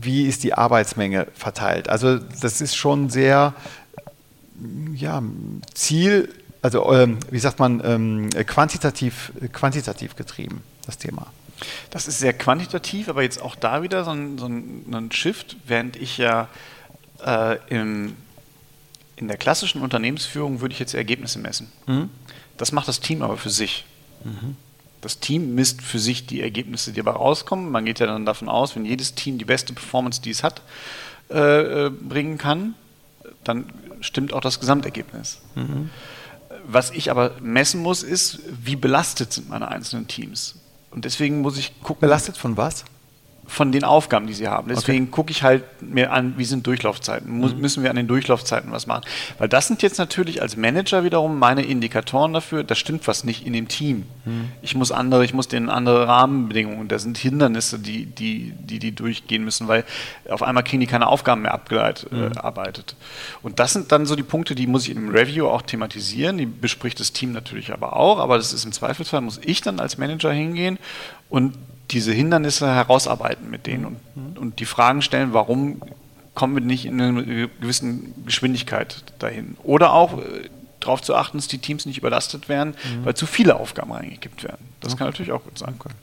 wie 0.00 0.26
ist 0.26 0.44
die 0.44 0.54
Arbeitsmenge 0.54 1.26
verteilt? 1.34 1.88
Also 1.88 2.18
das 2.18 2.60
ist 2.60 2.76
schon 2.76 3.08
sehr 3.08 3.54
ja, 4.94 5.22
Ziel, 5.74 6.28
also 6.66 6.92
ähm, 6.92 7.18
wie 7.30 7.38
sagt 7.38 7.60
man, 7.60 7.80
ähm, 7.84 8.30
quantitativ, 8.44 9.30
quantitativ 9.52 10.16
getrieben, 10.16 10.62
das 10.84 10.98
Thema. 10.98 11.28
Das 11.90 12.08
ist 12.08 12.18
sehr 12.18 12.32
quantitativ, 12.32 13.08
aber 13.08 13.22
jetzt 13.22 13.40
auch 13.40 13.54
da 13.54 13.84
wieder 13.84 14.04
so 14.04 14.10
ein, 14.10 14.36
so 14.36 14.46
ein 14.46 15.12
Shift, 15.12 15.56
während 15.64 15.94
ich 15.94 16.18
ja 16.18 16.48
äh, 17.24 17.56
im, 17.68 18.16
in 19.14 19.28
der 19.28 19.36
klassischen 19.36 19.80
Unternehmensführung 19.80 20.60
würde 20.60 20.72
ich 20.72 20.80
jetzt 20.80 20.94
Ergebnisse 20.94 21.38
messen. 21.38 21.70
Mhm. 21.86 22.10
Das 22.56 22.72
macht 22.72 22.88
das 22.88 22.98
Team 22.98 23.22
aber 23.22 23.36
für 23.36 23.50
sich. 23.50 23.84
Mhm. 24.24 24.56
Das 25.00 25.20
Team 25.20 25.54
misst 25.54 25.82
für 25.82 26.00
sich 26.00 26.26
die 26.26 26.42
Ergebnisse, 26.42 26.90
die 26.90 27.00
dabei 27.00 27.16
rauskommen. 27.16 27.70
Man 27.70 27.84
geht 27.84 28.00
ja 28.00 28.06
dann 28.06 28.26
davon 28.26 28.48
aus, 28.48 28.74
wenn 28.74 28.84
jedes 28.84 29.14
Team 29.14 29.38
die 29.38 29.44
beste 29.44 29.72
Performance, 29.72 30.20
die 30.20 30.30
es 30.30 30.42
hat, 30.42 30.62
äh, 31.30 31.86
äh 31.86 31.90
bringen 31.90 32.38
kann, 32.38 32.74
dann 33.44 33.72
stimmt 34.00 34.32
auch 34.32 34.40
das 34.40 34.58
Gesamtergebnis. 34.58 35.40
Mhm. 35.54 35.90
Was 36.68 36.90
ich 36.90 37.10
aber 37.10 37.32
messen 37.40 37.80
muss, 37.80 38.02
ist, 38.02 38.40
wie 38.64 38.76
belastet 38.76 39.32
sind 39.32 39.48
meine 39.48 39.68
einzelnen 39.68 40.08
Teams. 40.08 40.56
Und 40.90 41.04
deswegen 41.04 41.40
muss 41.40 41.58
ich 41.58 41.80
gucken. 41.80 42.00
Belastet 42.00 42.36
von 42.36 42.56
was? 42.56 42.84
Von 43.46 43.70
den 43.70 43.84
Aufgaben, 43.84 44.26
die 44.26 44.34
sie 44.34 44.48
haben. 44.48 44.68
Deswegen 44.68 45.04
okay. 45.04 45.12
gucke 45.12 45.30
ich 45.30 45.42
halt 45.42 45.64
mir 45.80 46.12
an, 46.12 46.34
wie 46.36 46.44
sind 46.44 46.66
Durchlaufzeiten. 46.66 47.30
Muss, 47.30 47.54
mhm. 47.54 47.60
Müssen 47.60 47.82
wir 47.82 47.90
an 47.90 47.96
den 47.96 48.08
Durchlaufzeiten 48.08 48.72
was 48.72 48.86
machen? 48.86 49.04
Weil 49.38 49.48
das 49.48 49.68
sind 49.68 49.82
jetzt 49.82 49.98
natürlich 49.98 50.42
als 50.42 50.56
Manager 50.56 51.04
wiederum 51.04 51.38
meine 51.38 51.62
Indikatoren 51.62 52.32
dafür, 52.32 52.64
da 52.64 52.74
stimmt 52.74 53.06
was 53.06 53.24
nicht 53.24 53.46
in 53.46 53.52
dem 53.52 53.68
Team. 53.68 54.06
Mhm. 54.24 54.48
Ich 54.62 54.74
muss 54.74 54.90
andere, 54.90 55.24
ich 55.24 55.32
muss 55.32 55.48
denen 55.48 55.70
andere 55.70 56.08
Rahmenbedingungen, 56.08 56.88
da 56.88 56.98
sind 56.98 57.18
Hindernisse, 57.18 57.78
die, 57.78 58.06
die, 58.06 58.52
die, 58.58 58.78
die 58.78 58.92
durchgehen 58.92 59.44
müssen, 59.44 59.68
weil 59.68 59.84
auf 60.28 60.42
einmal 60.42 60.64
kriegen 60.64 60.80
die 60.80 60.86
keine 60.86 61.06
Aufgaben 61.06 61.42
mehr 61.42 61.54
abgeleitet. 61.54 62.10
Mhm. 62.10 62.32
Äh, 62.42 62.70
Und 63.42 63.58
das 63.60 63.72
sind 63.72 63.92
dann 63.92 64.06
so 64.06 64.16
die 64.16 64.24
Punkte, 64.24 64.54
die 64.54 64.66
muss 64.66 64.88
ich 64.88 64.96
im 64.96 65.08
Review 65.08 65.46
auch 65.46 65.62
thematisieren, 65.62 66.36
die 66.36 66.46
bespricht 66.46 66.98
das 66.98 67.12
Team 67.12 67.32
natürlich 67.32 67.72
aber 67.72 67.94
auch, 67.94 68.18
aber 68.18 68.36
das 68.36 68.52
ist 68.52 68.64
im 68.64 68.72
Zweifelsfall, 68.72 69.20
muss 69.20 69.40
ich 69.42 69.60
dann 69.60 69.78
als 69.78 69.98
Manager 69.98 70.32
hingehen 70.32 70.78
und 71.28 71.54
diese 71.90 72.12
Hindernisse 72.12 72.66
herausarbeiten 72.66 73.50
mit 73.50 73.66
denen 73.66 73.84
und, 73.84 74.16
mhm. 74.16 74.38
und 74.38 74.60
die 74.60 74.66
Fragen 74.66 75.02
stellen, 75.02 75.32
warum 75.32 75.80
kommen 76.36 76.54
wir 76.54 76.62
nicht 76.62 76.84
in 76.84 77.00
einer 77.00 77.22
gewissen 77.22 78.14
Geschwindigkeit 78.24 79.02
dahin. 79.18 79.56
Oder 79.64 79.92
auch 79.92 80.18
äh, 80.18 80.48
darauf 80.80 81.02
zu 81.02 81.16
achten, 81.16 81.38
dass 81.38 81.48
die 81.48 81.58
Teams 81.58 81.86
nicht 81.86 81.98
überlastet 81.98 82.48
werden, 82.48 82.74
mhm. 82.74 83.04
weil 83.04 83.14
zu 83.14 83.26
viele 83.26 83.56
Aufgaben 83.56 83.90
reingekippt 83.90 84.44
werden. 84.44 84.68
Das 84.80 84.92
okay. 84.92 84.98
kann 84.98 85.08
natürlich 85.08 85.32
auch 85.32 85.42
gut 85.42 85.58
sein. 85.58 85.74
Okay. 85.78 85.94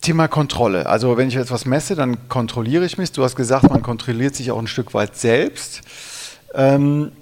Thema 0.00 0.28
Kontrolle. 0.28 0.86
Also 0.86 1.16
wenn 1.16 1.28
ich 1.28 1.34
jetzt 1.34 1.50
was 1.50 1.64
messe, 1.64 1.96
dann 1.96 2.28
kontrolliere 2.28 2.84
ich 2.84 2.98
mich. 2.98 3.12
Du 3.12 3.24
hast 3.24 3.34
gesagt, 3.34 3.68
man 3.68 3.82
kontrolliert 3.82 4.36
sich 4.36 4.50
auch 4.50 4.58
ein 4.58 4.68
Stück 4.68 4.94
weit 4.94 5.16
selbst. 5.16 5.82
Ähm, 6.54 7.12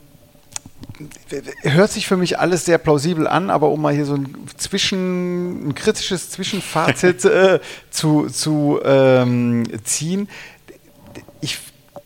hört 1.63 1.91
sich 1.91 2.07
für 2.07 2.17
mich 2.17 2.39
alles 2.39 2.65
sehr 2.65 2.79
plausibel 2.79 3.27
an, 3.27 3.51
aber 3.51 3.71
um 3.71 3.83
mal 3.83 3.95
hier 3.95 4.07
so 4.07 4.15
ein, 4.15 4.35
Zwischen, 4.57 5.69
ein 5.69 5.75
kritisches 5.75 6.31
Zwischenfazit 6.31 7.25
äh, 7.25 7.61
zu, 7.91 8.29
zu 8.29 8.81
ähm, 8.85 9.65
ziehen, 9.85 10.29
ich 11.41 11.59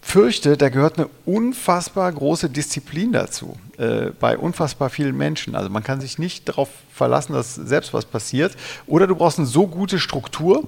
fürchte, 0.03 0.57
da 0.57 0.71
gehört 0.71 0.99
eine 0.99 1.09
unfassbar 1.25 2.11
große 2.11 2.51
Disziplin 2.51 3.13
dazu, 3.13 3.57
äh, 3.79 4.11
bei 4.19 4.37
unfassbar 4.37 4.91
vielen 4.91 5.17
Menschen. 5.17 5.55
Also 5.55 5.71
man 5.71 5.85
kann 5.85 6.01
sich 6.01 6.19
nicht 6.19 6.49
darauf 6.49 6.69
verlassen, 6.93 7.33
dass 7.33 7.55
selbst 7.55 7.95
was 7.95 8.05
passiert. 8.05 8.57
Oder 8.87 9.07
du 9.07 9.15
brauchst 9.15 9.39
eine 9.39 9.47
so 9.47 9.67
gute 9.67 10.01
Struktur 10.01 10.67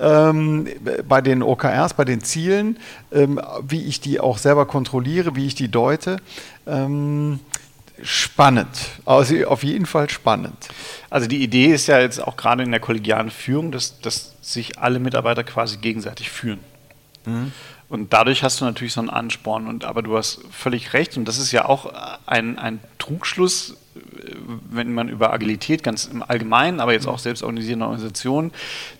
ähm, 0.00 0.68
bei 1.06 1.20
den 1.20 1.42
OKRs, 1.42 1.94
bei 1.94 2.04
den 2.04 2.22
Zielen, 2.22 2.78
ähm, 3.12 3.40
wie 3.62 3.84
ich 3.84 4.00
die 4.00 4.20
auch 4.20 4.38
selber 4.38 4.66
kontrolliere, 4.66 5.36
wie 5.36 5.46
ich 5.46 5.54
die 5.54 5.68
deute. 5.68 6.16
Ähm, 6.66 7.40
spannend. 8.02 8.68
Also 9.04 9.46
auf 9.46 9.62
jeden 9.62 9.86
Fall 9.86 10.08
spannend. 10.08 10.68
Also 11.10 11.26
die 11.26 11.42
Idee 11.42 11.66
ist 11.66 11.86
ja 11.86 12.00
jetzt 12.00 12.18
auch 12.18 12.36
gerade 12.36 12.62
in 12.62 12.70
der 12.70 12.80
kollegialen 12.80 13.30
Führung, 13.30 13.72
dass, 13.72 14.00
dass 14.00 14.34
sich 14.40 14.78
alle 14.78 14.98
Mitarbeiter 14.98 15.44
quasi 15.44 15.76
gegenseitig 15.76 16.30
führen. 16.30 16.60
Mhm. 17.26 17.52
Und 17.90 18.12
dadurch 18.12 18.44
hast 18.44 18.60
du 18.60 18.64
natürlich 18.64 18.92
so 18.92 19.00
einen 19.00 19.10
Ansporn. 19.10 19.66
Und, 19.66 19.84
aber 19.84 20.02
du 20.02 20.16
hast 20.16 20.40
völlig 20.50 20.94
recht. 20.94 21.16
Und 21.16 21.26
das 21.26 21.38
ist 21.38 21.50
ja 21.50 21.66
auch 21.66 21.92
ein, 22.24 22.56
ein 22.56 22.78
Trugschluss, 22.98 23.76
wenn 24.70 24.94
man 24.94 25.08
über 25.08 25.32
Agilität 25.32 25.82
ganz 25.82 26.06
im 26.06 26.22
Allgemeinen, 26.22 26.80
aber 26.80 26.92
jetzt 26.92 27.08
auch 27.08 27.18
selbstorganisierende 27.18 27.84
Organisationen, 27.84 28.52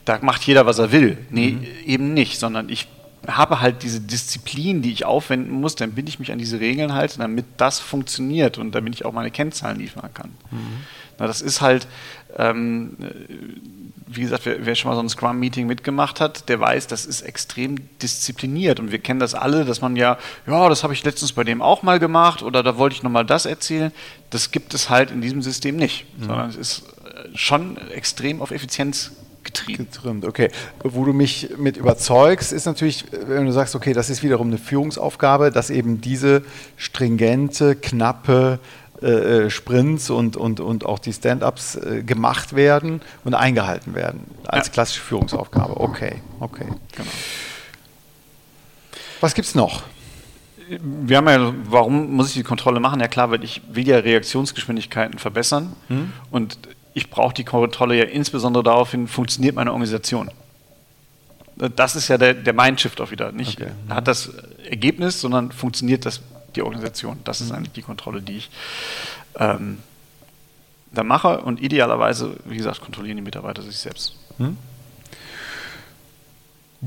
da 0.05 0.19
macht 0.23 0.43
jeder, 0.43 0.67
was 0.67 0.81
er 0.81 0.91
will. 0.91 1.19
Nee, 1.31 1.53
mhm. 1.53 1.67
eben 1.87 2.15
nicht, 2.15 2.41
sondern 2.41 2.69
ich 2.69 2.89
habe 3.29 3.61
halt 3.61 3.83
diese 3.83 4.01
Disziplin, 4.01 4.83
die 4.83 4.93
ich 4.93 5.05
aufwenden 5.05 5.53
muss, 5.61 5.77
dann 5.77 5.93
bin 5.93 6.07
ich 6.07 6.19
mich 6.19 6.33
an 6.33 6.39
diese 6.39 6.59
Regeln 6.59 6.93
halte, 6.95 7.19
damit 7.19 7.45
das 7.59 7.79
funktioniert 7.79 8.59
und 8.59 8.75
damit 8.75 8.95
ich 8.95 9.05
auch 9.05 9.13
meine 9.13 9.31
Kennzahlen 9.31 9.79
liefern 9.79 10.13
kann. 10.13 10.31
Mhm. 10.51 10.85
Na, 11.19 11.27
das 11.27 11.43
ist 11.43 11.61
halt, 11.61 11.87
ähm, 12.39 12.97
wie 14.07 14.23
gesagt, 14.23 14.45
wer, 14.45 14.67
wer, 14.67 14.75
schon 14.75 14.91
mal 14.91 14.97
so 14.97 15.03
ein 15.03 15.09
Scrum-Meeting 15.09 15.67
mitgemacht 15.67 16.21
hat, 16.21 16.49
der 16.49 16.59
weiß, 16.59 16.89
das 16.89 17.07
ist 17.07 17.23
extrem 17.23 17.77
diszipliniert. 18.01 18.81
Und 18.81 18.91
wir 18.91 18.99
kennen 18.99 19.21
das 19.21 19.35
alle, 19.35 19.65
dass 19.65 19.81
man 19.81 19.95
ja, 19.95 20.19
ja, 20.47 20.69
das 20.69 20.83
habe 20.83 20.93
ich 20.93 21.05
letztens 21.05 21.33
bei 21.33 21.45
dem 21.45 21.63
auch 21.63 21.83
mal 21.83 22.01
gemacht 22.01 22.43
oder 22.43 22.63
da 22.63 22.77
wollte 22.77 22.97
ich 22.97 23.03
nochmal 23.03 23.25
das 23.25 23.47
erzählen. 23.47 23.93
Das 24.31 24.51
gibt 24.51 24.75
es 24.75 24.91
halt 24.91 25.13
in 25.13 25.21
diesem 25.21 25.43
System 25.43 25.77
nicht, 25.77 26.07
mhm. 26.19 26.25
sondern 26.25 26.51
es 26.51 26.57
ist 26.57 26.83
äh, 27.05 27.37
schon 27.37 27.77
extrem 27.91 28.43
auf 28.43 28.51
Effizienz 28.51 29.13
getrieben. 29.45 29.89
Getrimmt, 29.91 30.25
okay. 30.25 30.51
Wo 30.83 31.05
du 31.05 31.13
mich 31.13 31.51
mit 31.57 31.77
überzeugst, 31.77 32.53
ist 32.53 32.67
natürlich, 32.67 33.05
wenn 33.11 33.47
du 33.47 33.53
sagst, 33.53 33.75
okay, 33.75 33.93
das 33.93 34.11
ist 34.11 34.23
wiederum 34.23 34.49
eine 34.49 34.59
Führungsaufgabe, 34.59 35.51
dass 35.51 35.71
eben 35.71 36.01
diese 36.01 36.43
stringente, 36.77 37.77
knappe 37.77 38.59
äh, 39.03 39.45
äh, 39.47 39.51
Sprints 39.51 40.11
und, 40.11 40.37
und, 40.37 40.61
und 40.61 40.85
auch 40.85 40.99
die 40.99 41.13
Stand-ups 41.13 41.77
äh, 41.77 42.03
gemacht 42.03 42.55
werden 42.55 43.01
und 43.25 43.35
eingehalten 43.35 43.95
werden 43.95 44.27
als 44.47 44.67
ja. 44.67 44.73
klassische 44.75 45.01
Führungsaufgabe. 45.01 45.81
Okay, 45.81 46.17
okay. 46.39 46.67
Genau. 46.95 47.11
Was 49.21 49.35
gibt 49.35 49.49
es 49.49 49.55
noch? 49.55 49.85
Wir 50.69 51.17
haben 51.17 51.29
ja, 51.29 51.55
warum 51.65 52.13
muss 52.15 52.29
ich 52.29 52.35
die 52.35 52.43
Kontrolle 52.43 52.79
machen? 52.79 53.01
Ja 53.01 53.09
klar, 53.09 53.31
weil 53.31 53.43
ich 53.43 53.63
will 53.73 53.89
ja 53.89 53.99
Reaktionsgeschwindigkeiten 53.99 55.19
verbessern 55.19 55.75
hm? 55.89 56.13
und 56.31 56.59
ich 56.93 57.09
brauche 57.09 57.33
die 57.33 57.45
Kontrolle 57.45 57.97
ja 57.97 58.05
insbesondere 58.05 58.63
daraufhin, 58.63 59.09
funktioniert 59.09 59.55
meine 59.57 59.73
Organisation. 59.73 60.31
Das 61.57 61.97
ist 61.97 62.09
ja 62.09 62.19
der, 62.19 62.35
der 62.35 62.53
Mindshift 62.53 63.01
auch 63.01 63.11
wieder. 63.11 63.33
Nicht 63.33 63.61
okay. 63.61 63.71
hat 63.89 64.09
das 64.09 64.31
Ergebnis, 64.69 65.21
sondern 65.21 65.53
funktioniert 65.53 66.07
das 66.07 66.21
die 66.57 66.63
Organisation. 66.63 67.19
Das 67.25 67.41
ist 67.41 67.53
eigentlich 67.53 67.73
die 67.73 67.83
Kontrolle, 67.83 68.23
die 68.23 68.39
ich 68.39 68.51
ähm, 69.39 69.79
da 70.93 71.03
mache. 71.03 71.41
Und 71.41 71.61
idealerweise, 71.61 72.37
wie 72.45 72.57
gesagt, 72.57 72.81
kontrollieren 72.81 73.17
die 73.17 73.23
Mitarbeiter 73.23 73.63
sich 73.63 73.79
selbst. 73.79 74.17
Hm? 74.39 74.57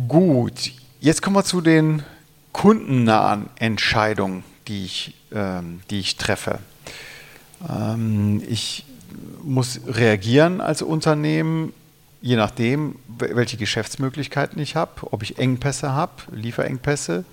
Gut, 0.07 0.71
jetzt 0.99 1.21
kommen 1.21 1.35
wir 1.35 1.43
zu 1.43 1.61
den 1.61 2.03
kundennahen 2.51 3.49
Entscheidungen, 3.57 4.43
die 4.67 4.85
ich, 4.85 5.15
ähm, 5.31 5.81
die 5.89 5.99
ich 5.99 6.17
treffe. 6.17 6.59
Ähm, 7.69 8.41
ich 8.47 8.85
muss 9.43 9.81
reagieren 9.87 10.61
als 10.61 10.81
Unternehmen, 10.81 11.73
je 12.21 12.35
nachdem, 12.37 12.95
welche 13.07 13.57
Geschäftsmöglichkeiten 13.57 14.61
ich 14.61 14.75
habe, 14.75 14.91
ob 15.11 15.23
ich 15.23 15.37
Engpässe 15.37 15.91
habe, 15.91 16.13
Lieferengpässe 16.31 17.25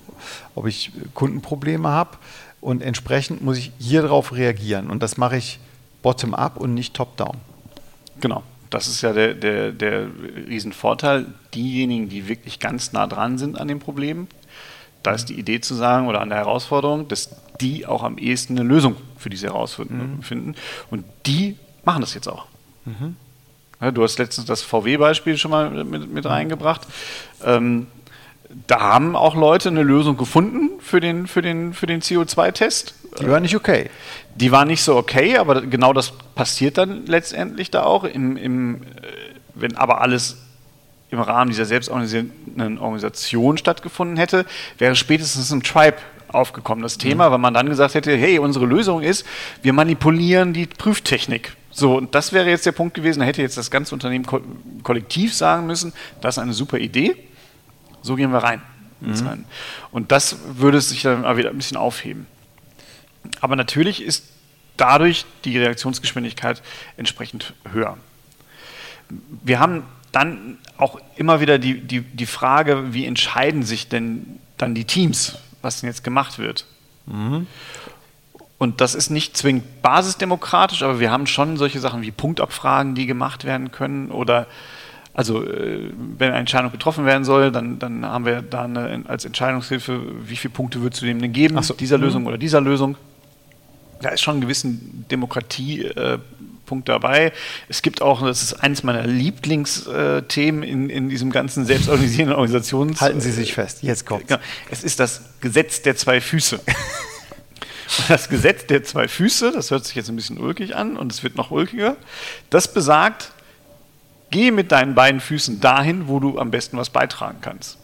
ob 0.55 0.67
ich 0.67 0.93
Kundenprobleme 1.15 1.89
habe. 1.89 2.19
Und 2.61 2.83
entsprechend 2.83 3.43
muss 3.43 3.59
ich 3.59 3.73
hier 3.79 4.03
darauf 4.03 4.33
reagieren. 4.33 4.91
Und 4.91 5.03
das 5.03 5.17
mache 5.17 5.37
ich 5.37 5.59
bottom-up 6.03 6.57
und 6.57 6.75
nicht 6.75 6.95
top-down. 6.95 7.37
Genau. 8.21 8.43
Das 8.69 8.87
ist 8.87 9.03
ja 9.03 9.13
der, 9.13 9.35
der, 9.35 9.73
der 9.73 10.07
Riesenvorteil. 10.49 11.27
Diejenigen, 11.55 12.09
die 12.09 12.29
wirklich 12.29 12.61
ganz 12.61 12.93
nah 12.93 13.07
dran 13.07 13.39
sind 13.39 13.59
an 13.59 13.67
den 13.67 13.81
Problemen, 13.81 14.29
da 15.03 15.13
ist 15.13 15.27
die 15.27 15.39
Idee 15.39 15.61
zu 15.61 15.75
sagen 15.75 16.07
oder 16.07 16.21
an 16.21 16.29
der 16.29 16.39
Herausforderung, 16.39 17.09
dass 17.09 17.31
die 17.61 17.87
auch 17.87 18.03
am 18.03 18.19
ehesten 18.19 18.59
eine 18.59 18.69
Lösung 18.69 18.97
für 19.19 19.31
diese 19.31 19.49
Herausforderung 19.49 20.17
mhm. 20.17 20.23
finden. 20.23 20.55
Und 20.91 21.05
die 21.27 21.57
machen 21.85 22.03
das 22.03 22.15
jetzt 22.15 22.29
auch. 22.29 22.47
Mhm. 22.85 23.17
Ja, 23.81 23.91
du 23.91 24.03
hast 24.03 24.19
letztens 24.19 24.47
das 24.47 24.63
VW-Beispiel 24.63 25.39
schon 25.39 25.51
mal 25.51 25.71
mit, 25.85 26.13
mit 26.13 26.27
reingebracht. 26.27 26.83
Ähm, 27.43 27.87
da 28.67 28.81
haben 28.81 29.17
auch 29.17 29.35
Leute 29.35 29.69
eine 29.69 29.83
Lösung 29.83 30.17
gefunden 30.17 30.81
für 30.81 31.01
den, 31.01 31.27
für 31.27 31.43
den, 31.43 31.73
für 31.73 31.87
den 31.87 32.01
CO2-Test. 32.01 32.95
Die 33.21 33.29
war 33.29 33.41
nicht 33.41 33.57
okay. 33.57 33.91
Die 34.35 34.53
war 34.53 34.65
nicht 34.65 34.83
so 34.83 34.97
okay, 34.97 35.37
aber 35.37 35.63
genau 35.63 35.93
das 35.93 36.13
passiert 36.35 36.79
dann 36.79 37.07
letztendlich 37.07 37.71
da 37.71 37.83
auch. 37.83 38.05
Im, 38.05 38.37
im, 38.37 38.83
äh, 38.83 38.87
wenn 39.55 39.77
aber 39.77 40.01
alles 40.01 40.37
im 41.11 41.21
Rahmen 41.21 41.51
dieser 41.51 41.65
selbstorganisierten 41.65 42.79
Organisation 42.79 43.59
stattgefunden 43.59 44.17
hätte, 44.17 44.47
wäre 44.79 44.95
spätestens 44.95 45.51
ein 45.53 45.63
Tribe 45.63 45.97
aufgekommen, 46.29 46.83
das 46.83 46.99
Thema, 46.99 47.29
mhm. 47.29 47.33
weil 47.33 47.39
man 47.39 47.55
dann 47.55 47.69
gesagt 47.69 47.95
hätte, 47.95 48.17
hey, 48.17 48.39
unsere 48.39 48.67
Lösung 48.67 49.03
ist, 49.03 49.27
wir 49.63 49.73
manipulieren 49.73 50.53
die 50.53 50.67
Prüftechnik. 50.67 51.57
So, 51.73 51.97
und 51.97 52.15
das 52.15 52.33
wäre 52.33 52.49
jetzt 52.49 52.67
der 52.67 52.73
Punkt 52.73 52.95
gewesen, 52.95 53.21
da 53.21 53.27
hätte 53.27 53.43
jetzt 53.43 53.57
das 53.57 53.71
ganze 53.71 53.95
Unternehmen 53.95 54.27
ko 54.27 54.41
kollektiv 54.83 55.35
sagen 55.35 55.67
müssen, 55.67 55.93
das 56.21 56.37
ist 56.37 56.43
eine 56.43 56.53
super 56.53 56.79
Idee, 56.79 57.17
so 58.03 58.17
gehen 58.17 58.33
wir 58.33 58.39
rein. 58.39 58.63
Mhm. 59.01 59.45
Und 59.91 60.13
das 60.13 60.37
würde 60.55 60.81
sich 60.81 61.03
dann 61.03 61.37
wieder 61.37 61.51
ein 61.51 61.57
bisschen 61.57 61.77
aufheben. 61.77 62.27
Aber 63.41 63.57
natürlich 63.57 64.03
ist 64.03 64.25
dadurch 64.77 65.27
die 65.45 65.59
Reaktionsgeschwindigkeit 65.59 66.63
entsprechend 66.97 67.55
höher. 67.71 67.97
Wir 69.43 69.59
haben 69.59 69.85
dann 70.13 70.59
auch 70.77 71.01
immer 71.17 71.41
wieder 71.41 71.59
die, 71.59 71.81
die, 71.81 72.01
die 72.01 72.27
Frage, 72.27 72.93
wie 72.93 73.07
entscheiden 73.07 73.63
sich 73.63 73.89
denn 73.89 74.41
dann 74.57 74.75
die 74.75 74.85
Teams, 74.85 75.39
was 75.63 75.81
denn 75.81 75.89
jetzt 75.89 76.05
gemacht 76.05 76.39
wird. 76.39 76.67
Mhm. 77.07 77.47
Und 78.59 78.81
das 78.81 78.95
ist 78.95 79.09
nicht 79.09 79.37
zwingend 79.37 79.83
basisdemokratisch, 79.83 80.83
aber 80.83 81.01
wir 81.01 81.11
haben 81.11 81.27
schon 81.27 81.57
solche 81.57 81.81
Sachen 81.81 82.03
wie 82.03 82.11
Punktabfragen, 82.11 82.95
die 82.95 83.07
gemacht 83.07 83.45
werden 83.45 83.73
können 83.73 84.11
oder 84.11 84.47
also 85.13 85.45
äh, 85.45 85.91
wenn 86.19 86.31
eine 86.31 86.39
Entscheidung 86.39 86.71
getroffen 86.71 87.05
werden 87.05 87.25
soll, 87.25 87.51
dann, 87.51 87.79
dann 87.79 88.05
haben 88.07 88.25
wir 88.25 88.43
da 88.43 88.65
eine, 88.65 89.03
als 89.09 89.25
Entscheidungshilfe, 89.25 90.01
wie 90.27 90.37
viele 90.37 90.53
Punkte 90.53 90.83
würdest 90.83 91.03
du 91.03 91.07
dem 91.07 91.21
denn 91.21 91.33
geben, 91.33 91.61
so. 91.63 91.75
dieser 91.75 91.99
mhm. 91.99 92.05
Lösung 92.05 92.27
oder 92.27 92.39
dieser 92.39 92.61
Lösung. 92.61 92.97
da 94.01 94.11
ist 94.11 94.21
schon 94.21 94.39
ein 94.39 94.41
gewissen 94.41 95.05
Demokratiepunkt 95.11 96.89
äh, 96.89 96.93
dabei. 96.93 97.33
Es 97.69 97.83
gibt 97.83 98.03
auch, 98.03 98.23
das 98.23 98.43
ist 98.43 98.55
eines 98.55 98.85
meiner 98.85 99.07
Lieblingsthemen 99.07 100.63
in, 100.63 100.89
in 100.89 101.09
diesem 101.09 101.33
ganzen 101.33 101.65
selbstorganisierenden 101.65 102.37
Organisations. 102.37 103.01
Halten 103.01 103.21
Sie 103.21 103.33
sich 103.33 103.55
fest, 103.55 103.83
jetzt 103.83 104.07
kommt 104.07 104.29
genau. 104.29 104.41
es. 104.71 104.85
ist 104.85 105.01
das 105.01 105.23
Gesetz 105.41 105.83
der 105.83 105.97
zwei 105.97 106.21
Füße. 106.21 106.61
das 108.09 108.29
Gesetz 108.29 108.67
der 108.67 108.85
zwei 108.85 109.09
Füße, 109.09 109.51
das 109.51 109.73
hört 109.73 109.85
sich 109.85 109.97
jetzt 109.97 110.09
ein 110.09 110.15
bisschen 110.15 110.39
ulkig 110.39 110.77
an 110.77 110.97
und 110.97 111.11
es 111.11 111.25
wird 111.25 111.35
noch 111.35 111.51
ulkiger, 111.51 111.97
das 112.49 112.73
besagt, 112.73 113.33
geh 114.31 114.51
mit 114.51 114.73
deinen 114.73 114.95
beiden 114.95 115.21
Füßen 115.21 115.61
dahin, 115.61 116.09
wo 116.09 116.21
du 116.21 116.39
am 116.39 116.51
besten 116.51 116.77
was 116.77 116.91
beitragen 116.91 117.39
kannst. 117.41 117.79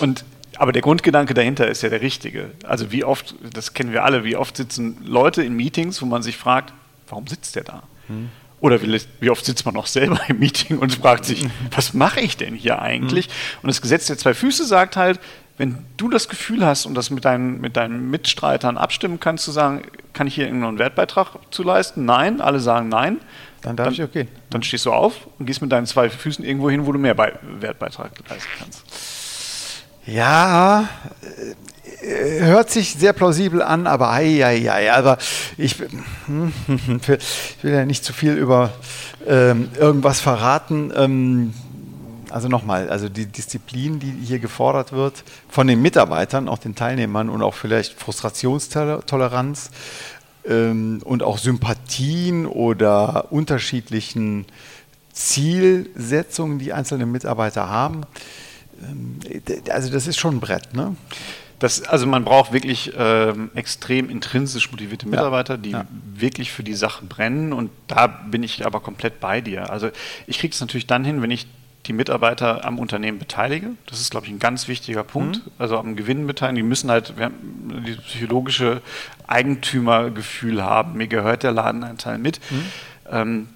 Und 0.00 0.24
aber 0.58 0.72
der 0.72 0.82
Grundgedanke 0.82 1.34
dahinter 1.34 1.66
ist 1.68 1.82
ja 1.82 1.88
der 1.88 2.02
richtige. 2.02 2.50
Also 2.64 2.92
wie 2.92 3.04
oft, 3.04 3.34
das 3.52 3.74
kennen 3.74 3.92
wir 3.92 4.04
alle, 4.04 4.24
wie 4.24 4.36
oft 4.36 4.56
sitzen 4.56 4.98
Leute 5.04 5.42
in 5.42 5.54
Meetings, 5.54 6.02
wo 6.02 6.06
man 6.06 6.22
sich 6.22 6.36
fragt, 6.36 6.72
warum 7.08 7.26
sitzt 7.26 7.56
der 7.56 7.64
da? 7.64 7.82
Hm. 8.08 8.28
Oder 8.60 8.80
wie, 8.80 9.00
wie, 9.18 9.30
oft 9.30 9.44
sitzt 9.44 9.66
man 9.66 9.76
auch 9.76 9.86
selber 9.86 10.20
im 10.28 10.38
Meeting 10.38 10.78
und 10.78 10.94
fragt 10.94 11.24
sich, 11.24 11.48
was 11.74 11.94
mache 11.94 12.20
ich 12.20 12.36
denn 12.36 12.54
hier 12.54 12.80
eigentlich? 12.80 13.26
Hm. 13.26 13.32
Und 13.62 13.68
das 13.68 13.80
Gesetz 13.82 14.06
der 14.06 14.18
zwei 14.18 14.34
Füße 14.34 14.64
sagt 14.66 14.96
halt, 14.96 15.18
wenn 15.58 15.78
du 15.96 16.08
das 16.08 16.28
Gefühl 16.28 16.64
hast 16.64 16.86
und 16.86 16.94
das 16.94 17.10
mit 17.10 17.24
deinen, 17.24 17.60
mit 17.60 17.76
deinen 17.76 18.10
Mitstreitern 18.10 18.78
abstimmen 18.78 19.20
kannst, 19.20 19.44
zu 19.44 19.52
sagen, 19.52 19.82
kann 20.12 20.26
ich 20.26 20.34
hier 20.34 20.46
irgendeinen 20.46 20.78
Wertbeitrag 20.78 21.38
zu 21.50 21.62
leisten? 21.62 22.04
Nein, 22.04 22.40
alle 22.40 22.60
sagen 22.60 22.88
nein. 22.88 23.20
Dann 23.62 23.76
darf 23.76 23.86
dann, 23.86 23.94
ich 23.94 24.02
okay. 24.02 24.28
Dann 24.50 24.62
stehst 24.62 24.86
du 24.86 24.92
auf 24.92 25.28
und 25.38 25.46
gehst 25.46 25.62
mit 25.62 25.70
deinen 25.70 25.86
zwei 25.86 26.10
Füßen 26.10 26.44
irgendwo 26.44 26.68
hin, 26.68 26.86
wo 26.86 26.92
du 26.92 26.98
mehr 26.98 27.14
Be 27.14 27.32
Wertbeitrag 27.42 28.10
leisten 28.28 28.50
kannst. 28.58 28.84
Ja, 30.04 30.88
äh, 32.02 32.40
hört 32.40 32.70
sich 32.70 32.94
sehr 32.94 33.12
plausibel 33.12 33.62
an, 33.62 33.86
aber 33.86 34.10
ei, 34.10 34.44
ei, 34.44 34.68
ei, 34.68 34.92
aber 34.92 35.18
ich, 35.56 35.76
hm, 36.26 36.52
ich 37.08 37.62
will 37.62 37.72
ja 37.72 37.84
nicht 37.84 38.04
zu 38.04 38.12
viel 38.12 38.32
über 38.32 38.72
ähm, 39.26 39.70
irgendwas 39.78 40.20
verraten. 40.20 40.92
Ähm, 40.96 41.54
also 42.32 42.48
nochmal, 42.48 42.88
also 42.88 43.08
die 43.08 43.26
Disziplin, 43.26 44.00
die 44.00 44.12
hier 44.24 44.38
gefordert 44.38 44.92
wird 44.92 45.24
von 45.48 45.66
den 45.66 45.82
Mitarbeitern, 45.82 46.48
auch 46.48 46.58
den 46.58 46.74
Teilnehmern 46.74 47.28
und 47.28 47.42
auch 47.42 47.54
vielleicht 47.54 47.98
Frustrationstoleranz 47.98 49.70
ähm, 50.46 51.00
und 51.04 51.22
auch 51.22 51.38
Sympathien 51.38 52.46
oder 52.46 53.30
unterschiedlichen 53.30 54.46
Zielsetzungen, 55.12 56.58
die 56.58 56.72
einzelne 56.72 57.06
Mitarbeiter 57.06 57.68
haben 57.68 58.06
ähm, 58.82 59.18
also 59.70 59.92
das 59.92 60.06
ist 60.06 60.18
schon 60.18 60.36
ein 60.36 60.40
Brett, 60.40 60.74
ne? 60.74 60.96
Das, 61.62 61.84
also 61.84 62.08
man 62.08 62.24
braucht 62.24 62.52
wirklich 62.52 62.92
ähm, 62.98 63.52
extrem 63.54 64.10
intrinsisch 64.10 64.72
motivierte 64.72 65.06
Mitarbeiter, 65.06 65.56
die 65.56 65.70
ja. 65.70 65.86
wirklich 66.12 66.50
für 66.50 66.64
die 66.64 66.74
Sache 66.74 67.04
brennen 67.04 67.52
und 67.52 67.70
da 67.86 68.08
bin 68.08 68.42
ich 68.42 68.66
aber 68.66 68.80
komplett 68.80 69.20
bei 69.20 69.40
dir. 69.40 69.70
Also 69.70 69.90
ich 70.26 70.40
kriege 70.40 70.52
es 70.52 70.60
natürlich 70.60 70.88
dann 70.88 71.04
hin, 71.04 71.22
wenn 71.22 71.30
ich 71.30 71.46
die 71.86 71.92
Mitarbeiter 71.92 72.64
am 72.64 72.78
Unternehmen 72.78 73.18
beteilige. 73.18 73.70
Das 73.86 74.00
ist, 74.00 74.10
glaube 74.10 74.26
ich, 74.26 74.32
ein 74.32 74.38
ganz 74.38 74.68
wichtiger 74.68 75.02
Punkt. 75.02 75.38
Mhm. 75.38 75.50
Also 75.58 75.78
am 75.78 75.96
Gewinn 75.96 76.26
beteiligen. 76.26 76.56
Die 76.56 76.62
müssen 76.62 76.90
halt 76.90 77.14
dieses 77.86 78.02
psychologische 78.04 78.82
Eigentümergefühl 79.26 80.62
haben. 80.62 80.96
Mir 80.96 81.08
gehört 81.08 81.42
der 81.42 81.52
Ladenanteil 81.52 82.18
mit. 82.18 82.40
Mhm. 82.50 82.66
Ähm, 83.10 83.48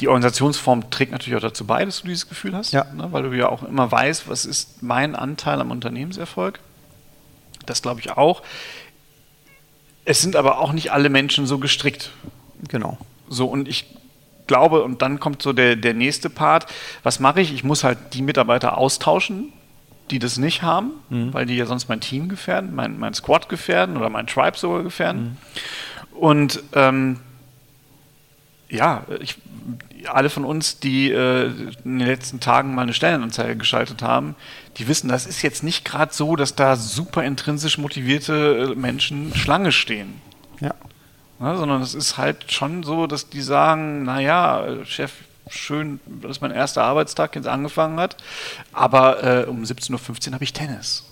die 0.00 0.08
Organisationsform 0.08 0.90
trägt 0.90 1.12
natürlich 1.12 1.36
auch 1.36 1.42
dazu 1.42 1.66
bei, 1.66 1.84
dass 1.84 2.02
du 2.02 2.06
dieses 2.06 2.28
Gefühl 2.28 2.54
hast, 2.54 2.72
ja. 2.72 2.84
ne, 2.94 3.08
weil 3.10 3.24
du 3.24 3.32
ja 3.36 3.48
auch 3.48 3.64
immer 3.64 3.90
weißt, 3.90 4.28
was 4.28 4.44
ist 4.44 4.82
mein 4.82 5.16
Anteil 5.16 5.60
am 5.60 5.70
Unternehmenserfolg. 5.70 6.60
Das 7.66 7.82
glaube 7.82 8.00
ich 8.00 8.12
auch. 8.12 8.42
Es 10.04 10.22
sind 10.22 10.36
aber 10.36 10.58
auch 10.58 10.72
nicht 10.72 10.92
alle 10.92 11.08
Menschen 11.08 11.46
so 11.46 11.58
gestrickt. 11.58 12.12
Genau. 12.68 12.98
So, 13.28 13.46
und 13.46 13.68
ich 13.68 13.86
glaube, 14.48 14.82
und 14.82 15.00
dann 15.02 15.20
kommt 15.20 15.42
so 15.42 15.52
der, 15.52 15.76
der 15.76 15.94
nächste 15.94 16.28
Part, 16.28 16.66
was 17.04 17.20
mache 17.20 17.40
ich? 17.40 17.54
Ich 17.54 17.62
muss 17.62 17.84
halt 17.84 17.98
die 18.14 18.22
Mitarbeiter 18.22 18.76
austauschen, 18.76 19.52
die 20.10 20.18
das 20.18 20.38
nicht 20.38 20.62
haben, 20.62 20.92
mhm. 21.10 21.32
weil 21.32 21.46
die 21.46 21.56
ja 21.56 21.66
sonst 21.66 21.88
mein 21.88 22.00
Team 22.00 22.28
gefährden, 22.28 22.74
mein, 22.74 22.98
mein 22.98 23.14
Squad 23.14 23.48
gefährden 23.48 23.96
oder 23.96 24.08
mein 24.08 24.26
Tribe 24.26 24.58
sogar 24.58 24.82
gefährden. 24.82 25.38
Mhm. 26.12 26.18
Und 26.18 26.62
ähm, 26.72 27.20
ja, 28.68 29.04
ich, 29.20 29.36
alle 30.06 30.30
von 30.30 30.44
uns, 30.44 30.78
die 30.80 31.10
äh, 31.10 31.46
in 31.84 31.98
den 31.98 32.06
letzten 32.06 32.40
Tagen 32.40 32.74
mal 32.74 32.82
eine 32.82 32.94
Stellenanzeige 32.94 33.56
geschaltet 33.56 34.02
haben, 34.02 34.34
die 34.76 34.88
wissen, 34.88 35.08
das 35.08 35.26
ist 35.26 35.42
jetzt 35.42 35.62
nicht 35.62 35.84
gerade 35.84 36.12
so, 36.12 36.36
dass 36.36 36.54
da 36.54 36.76
super 36.76 37.24
intrinsisch 37.24 37.78
motivierte 37.78 38.72
äh, 38.72 38.74
Menschen 38.74 39.34
Schlange 39.34 39.72
stehen. 39.72 40.20
Ja. 40.60 40.74
Ja. 41.40 41.56
Sondern 41.56 41.82
es 41.82 41.94
ist 41.94 42.16
halt 42.16 42.52
schon 42.52 42.82
so, 42.82 43.06
dass 43.06 43.28
die 43.28 43.42
sagen, 43.42 44.04
naja, 44.04 44.84
Chef, 44.84 45.12
schön, 45.48 46.00
dass 46.06 46.40
mein 46.40 46.50
erster 46.50 46.84
Arbeitstag 46.84 47.34
jetzt 47.36 47.48
angefangen 47.48 47.98
hat, 47.98 48.16
aber 48.72 49.22
äh, 49.22 49.44
um 49.44 49.62
17.15 49.62 50.28
Uhr 50.28 50.34
habe 50.34 50.44
ich 50.44 50.52
Tennis. 50.52 51.04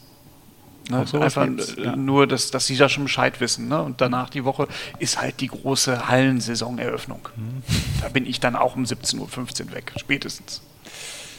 Ne? 0.91 1.05
Einfach 1.21 1.49
ja. 1.77 1.97
nur, 1.97 2.27
dass, 2.27 2.51
dass 2.51 2.67
sie 2.67 2.77
da 2.77 2.89
schon 2.89 3.05
Bescheid 3.05 3.41
wissen. 3.41 3.69
Ne? 3.69 3.83
Und 3.83 4.01
danach 4.01 4.31
die 4.31 4.45
Woche 4.45 4.69
ist 4.99 5.21
halt 5.21 5.41
die 5.41 5.49
große 5.49 6.09
Hallensaisoneröffnung. 6.09 7.29
Mhm. 7.35 7.63
Da 8.01 8.09
bin 8.09 8.25
ich 8.27 8.39
dann 8.41 8.55
auch 8.55 8.77
um 8.77 8.85
17.15 8.85 9.19
Uhr 9.19 9.73
weg, 9.73 9.93
spätestens. 9.97 10.63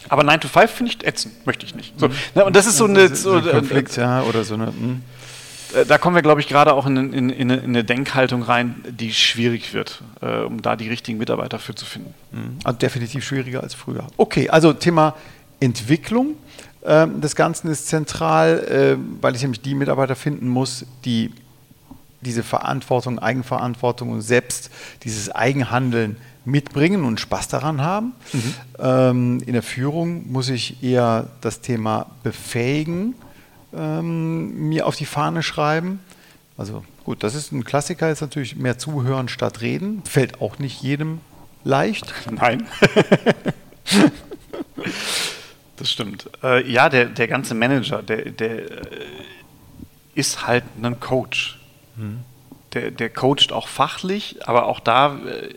Aber 0.09 0.23
9 0.23 0.41
to 0.41 0.47
5 0.47 0.71
finde 0.71 0.91
ich 0.93 1.05
ätzend, 1.05 1.45
möchte 1.45 1.65
ich 1.65 1.75
nicht. 1.75 1.99
So, 1.99 2.09
ne? 2.35 2.45
Und 2.45 2.55
das 2.55 2.65
ist 2.65 2.77
so 2.77 2.85
eine. 2.85 3.13
So, 3.13 3.33
ein 3.33 3.43
Konflikt, 3.43 3.95
ja, 3.97 4.21
oder 4.23 4.43
so 4.43 4.53
eine. 4.53 4.67
Mh. 4.67 5.01
Äh, 5.73 5.85
da 5.85 5.97
kommen 5.97 6.15
wir, 6.15 6.21
glaube 6.21 6.41
ich, 6.41 6.47
gerade 6.47 6.73
auch 6.73 6.85
in, 6.85 7.13
in, 7.13 7.29
in, 7.29 7.51
eine 7.51 7.83
Denkhaltung 7.83 8.43
rein, 8.43 8.83
die 8.89 9.13
schwierig 9.13 9.73
wird, 9.73 10.01
äh, 10.21 10.41
um 10.41 10.61
da 10.61 10.75
die 10.75 10.87
richtigen 10.87 11.17
Mitarbeiter 11.17 11.59
für 11.59 11.75
zu 11.75 11.85
finden. 11.85 12.13
Mhm. 12.31 12.59
Also 12.63 12.77
definitiv 12.79 13.23
schwieriger 13.25 13.63
als 13.63 13.73
früher. 13.73 14.07
Okay, 14.17 14.49
also 14.49 14.73
Thema 14.73 15.15
Entwicklung 15.59 16.35
ähm, 16.85 17.21
des 17.21 17.35
Ganzen 17.35 17.69
ist 17.69 17.87
zentral, 17.87 18.59
äh, 18.59 19.21
weil 19.21 19.35
ich 19.35 19.41
nämlich 19.41 19.61
die 19.61 19.75
Mitarbeiter 19.75 20.15
finden 20.15 20.47
muss, 20.47 20.85
die 21.05 21.31
diese 22.21 22.43
Verantwortung, 22.43 23.19
Eigenverantwortung 23.19 24.09
und 24.09 24.21
selbst 24.21 24.71
dieses 25.03 25.29
Eigenhandeln 25.29 26.17
mitbringen 26.45 27.03
und 27.03 27.19
Spaß 27.19 27.49
daran 27.49 27.81
haben. 27.81 28.13
Mhm. 28.33 28.53
Ähm, 28.79 29.43
in 29.45 29.53
der 29.53 29.63
Führung 29.63 30.31
muss 30.31 30.49
ich 30.49 30.81
eher 30.81 31.27
das 31.41 31.61
Thema 31.61 32.07
befähigen, 32.23 33.15
ähm, 33.73 34.69
mir 34.69 34.87
auf 34.87 34.95
die 34.95 35.05
Fahne 35.05 35.43
schreiben. 35.43 35.99
Also 36.57 36.83
gut, 37.03 37.23
das 37.23 37.35
ist 37.35 37.51
ein 37.51 37.63
Klassiker, 37.63 38.09
ist 38.11 38.21
natürlich 38.21 38.55
mehr 38.55 38.77
zuhören 38.77 39.29
statt 39.29 39.61
reden. 39.61 40.01
Fällt 40.05 40.41
auch 40.41 40.59
nicht 40.59 40.81
jedem 40.81 41.21
leicht. 41.63 42.13
Nein. 42.31 42.67
Das 45.77 45.91
stimmt. 45.91 46.29
Äh, 46.43 46.69
ja, 46.69 46.89
der, 46.89 47.05
der 47.05 47.27
ganze 47.27 47.53
Manager, 47.53 48.01
der, 48.01 48.31
der 48.31 48.71
äh, 48.71 49.05
ist 50.15 50.45
halt 50.45 50.63
ein 50.81 50.99
Coach. 50.99 51.59
Mhm. 51.95 52.21
Der, 52.73 52.91
der 52.91 53.09
coacht 53.09 53.51
auch 53.51 53.67
fachlich, 53.67 54.47
aber 54.47 54.65
auch 54.65 54.79
da 54.79 55.17
äh, 55.17 55.53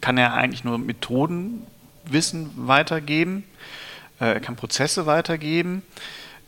kann 0.00 0.16
er 0.16 0.34
eigentlich 0.34 0.64
nur 0.64 0.78
Methodenwissen 0.78 2.50
weitergeben. 2.56 3.44
Äh, 4.20 4.34
er 4.34 4.40
kann 4.40 4.56
Prozesse 4.56 5.06
weitergeben. 5.06 5.82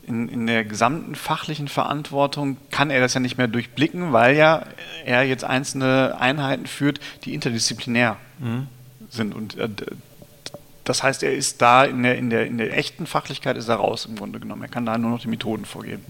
In, 0.06 0.28
in 0.28 0.46
der 0.46 0.64
gesamten 0.64 1.14
fachlichen 1.14 1.68
Verantwortung 1.68 2.56
kann 2.70 2.90
er 2.90 3.00
das 3.00 3.14
ja 3.14 3.20
nicht 3.20 3.38
mehr 3.38 3.48
durchblicken, 3.48 4.12
weil 4.12 4.36
ja 4.36 4.64
er 5.04 5.22
jetzt 5.22 5.44
einzelne 5.44 6.16
Einheiten 6.18 6.66
führt, 6.66 7.00
die 7.24 7.34
interdisziplinär 7.34 8.16
mhm. 8.38 8.66
sind. 9.10 9.34
Und 9.34 9.56
äh, 9.58 9.68
das 10.84 11.02
heißt, 11.02 11.22
er 11.22 11.32
ist 11.34 11.62
da 11.62 11.84
in 11.84 12.02
der, 12.02 12.18
in, 12.18 12.30
der, 12.30 12.46
in 12.46 12.58
der 12.58 12.76
echten 12.76 13.06
Fachlichkeit 13.06 13.56
ist 13.56 13.68
er 13.68 13.76
raus 13.76 14.06
im 14.06 14.16
Grunde 14.16 14.40
genommen. 14.40 14.62
Er 14.62 14.68
kann 14.68 14.86
da 14.86 14.98
nur 14.98 15.10
noch 15.10 15.20
die 15.20 15.28
Methoden 15.28 15.64
vorgeben. 15.64 16.04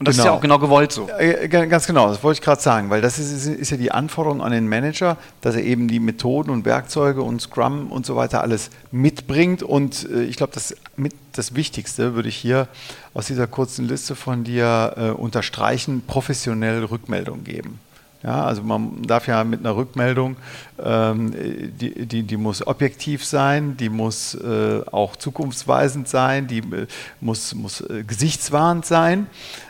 Und 0.00 0.08
das 0.08 0.16
genau. 0.16 0.24
ist 0.24 0.30
ja 0.30 0.36
auch 0.38 0.40
genau 0.40 0.58
gewollt 0.58 0.92
so. 0.92 1.10
Äh, 1.10 1.46
ganz 1.46 1.86
genau, 1.86 2.08
das 2.08 2.22
wollte 2.22 2.38
ich 2.38 2.42
gerade 2.42 2.62
sagen, 2.62 2.88
weil 2.88 3.02
das 3.02 3.18
ist, 3.18 3.46
ist, 3.46 3.70
ja 3.70 3.76
die 3.76 3.92
Anforderung 3.92 4.40
an 4.40 4.50
den 4.50 4.66
Manager, 4.66 5.18
dass 5.42 5.54
er 5.54 5.62
eben 5.62 5.88
die 5.88 6.00
Methoden 6.00 6.48
und 6.48 6.64
Werkzeuge 6.64 7.20
und 7.20 7.42
Scrum 7.42 7.92
und 7.92 8.06
so 8.06 8.16
weiter 8.16 8.40
alles 8.40 8.70
mitbringt. 8.92 9.62
Und 9.62 10.08
äh, 10.10 10.22
ich 10.22 10.36
glaube, 10.36 10.54
das, 10.54 10.74
das 11.32 11.54
Wichtigste 11.54 12.14
würde 12.14 12.30
ich 12.30 12.36
hier 12.36 12.66
aus 13.12 13.26
dieser 13.26 13.46
kurzen 13.46 13.86
Liste 13.86 14.16
von 14.16 14.42
dir 14.42 14.94
äh, 14.96 15.10
unterstreichen, 15.10 16.02
professionell 16.06 16.82
Rückmeldung 16.84 17.44
geben. 17.44 17.78
Ja, 18.22 18.44
also 18.44 18.62
man 18.62 19.02
darf 19.02 19.26
ja 19.26 19.44
mit 19.44 19.60
einer 19.60 19.74
Rückmeldung, 19.74 20.36
ähm, 20.78 21.32
die, 21.32 22.06
die, 22.06 22.22
die, 22.22 22.36
muss 22.36 22.66
objektiv 22.66 23.24
sein, 23.24 23.78
die 23.78 23.88
muss 23.88 24.34
äh, 24.34 24.82
auch 24.92 25.16
zukunftsweisend 25.16 26.06
sein, 26.06 26.46
die 26.46 26.58
äh, 26.58 26.86
muss, 27.22 27.54
muss 27.54 27.80
äh, 27.80 28.04
gesichtswahrend 28.06 28.84
sein. 28.84 29.26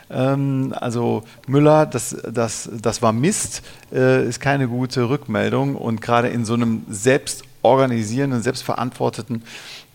Ähm, 0.09 0.73
also 0.75 1.23
Müller, 1.47 1.85
das, 1.85 2.17
das, 2.29 2.69
das 2.73 3.01
war 3.01 3.13
Mist, 3.13 3.63
äh, 3.93 4.27
ist 4.27 4.41
keine 4.41 4.67
gute 4.67 5.07
Rückmeldung 5.07 5.77
und 5.77 6.01
gerade 6.01 6.27
in 6.27 6.43
so 6.43 6.53
einem 6.55 6.83
selbstorganisierenden, 6.89 8.41
selbstverantworteten 8.41 9.43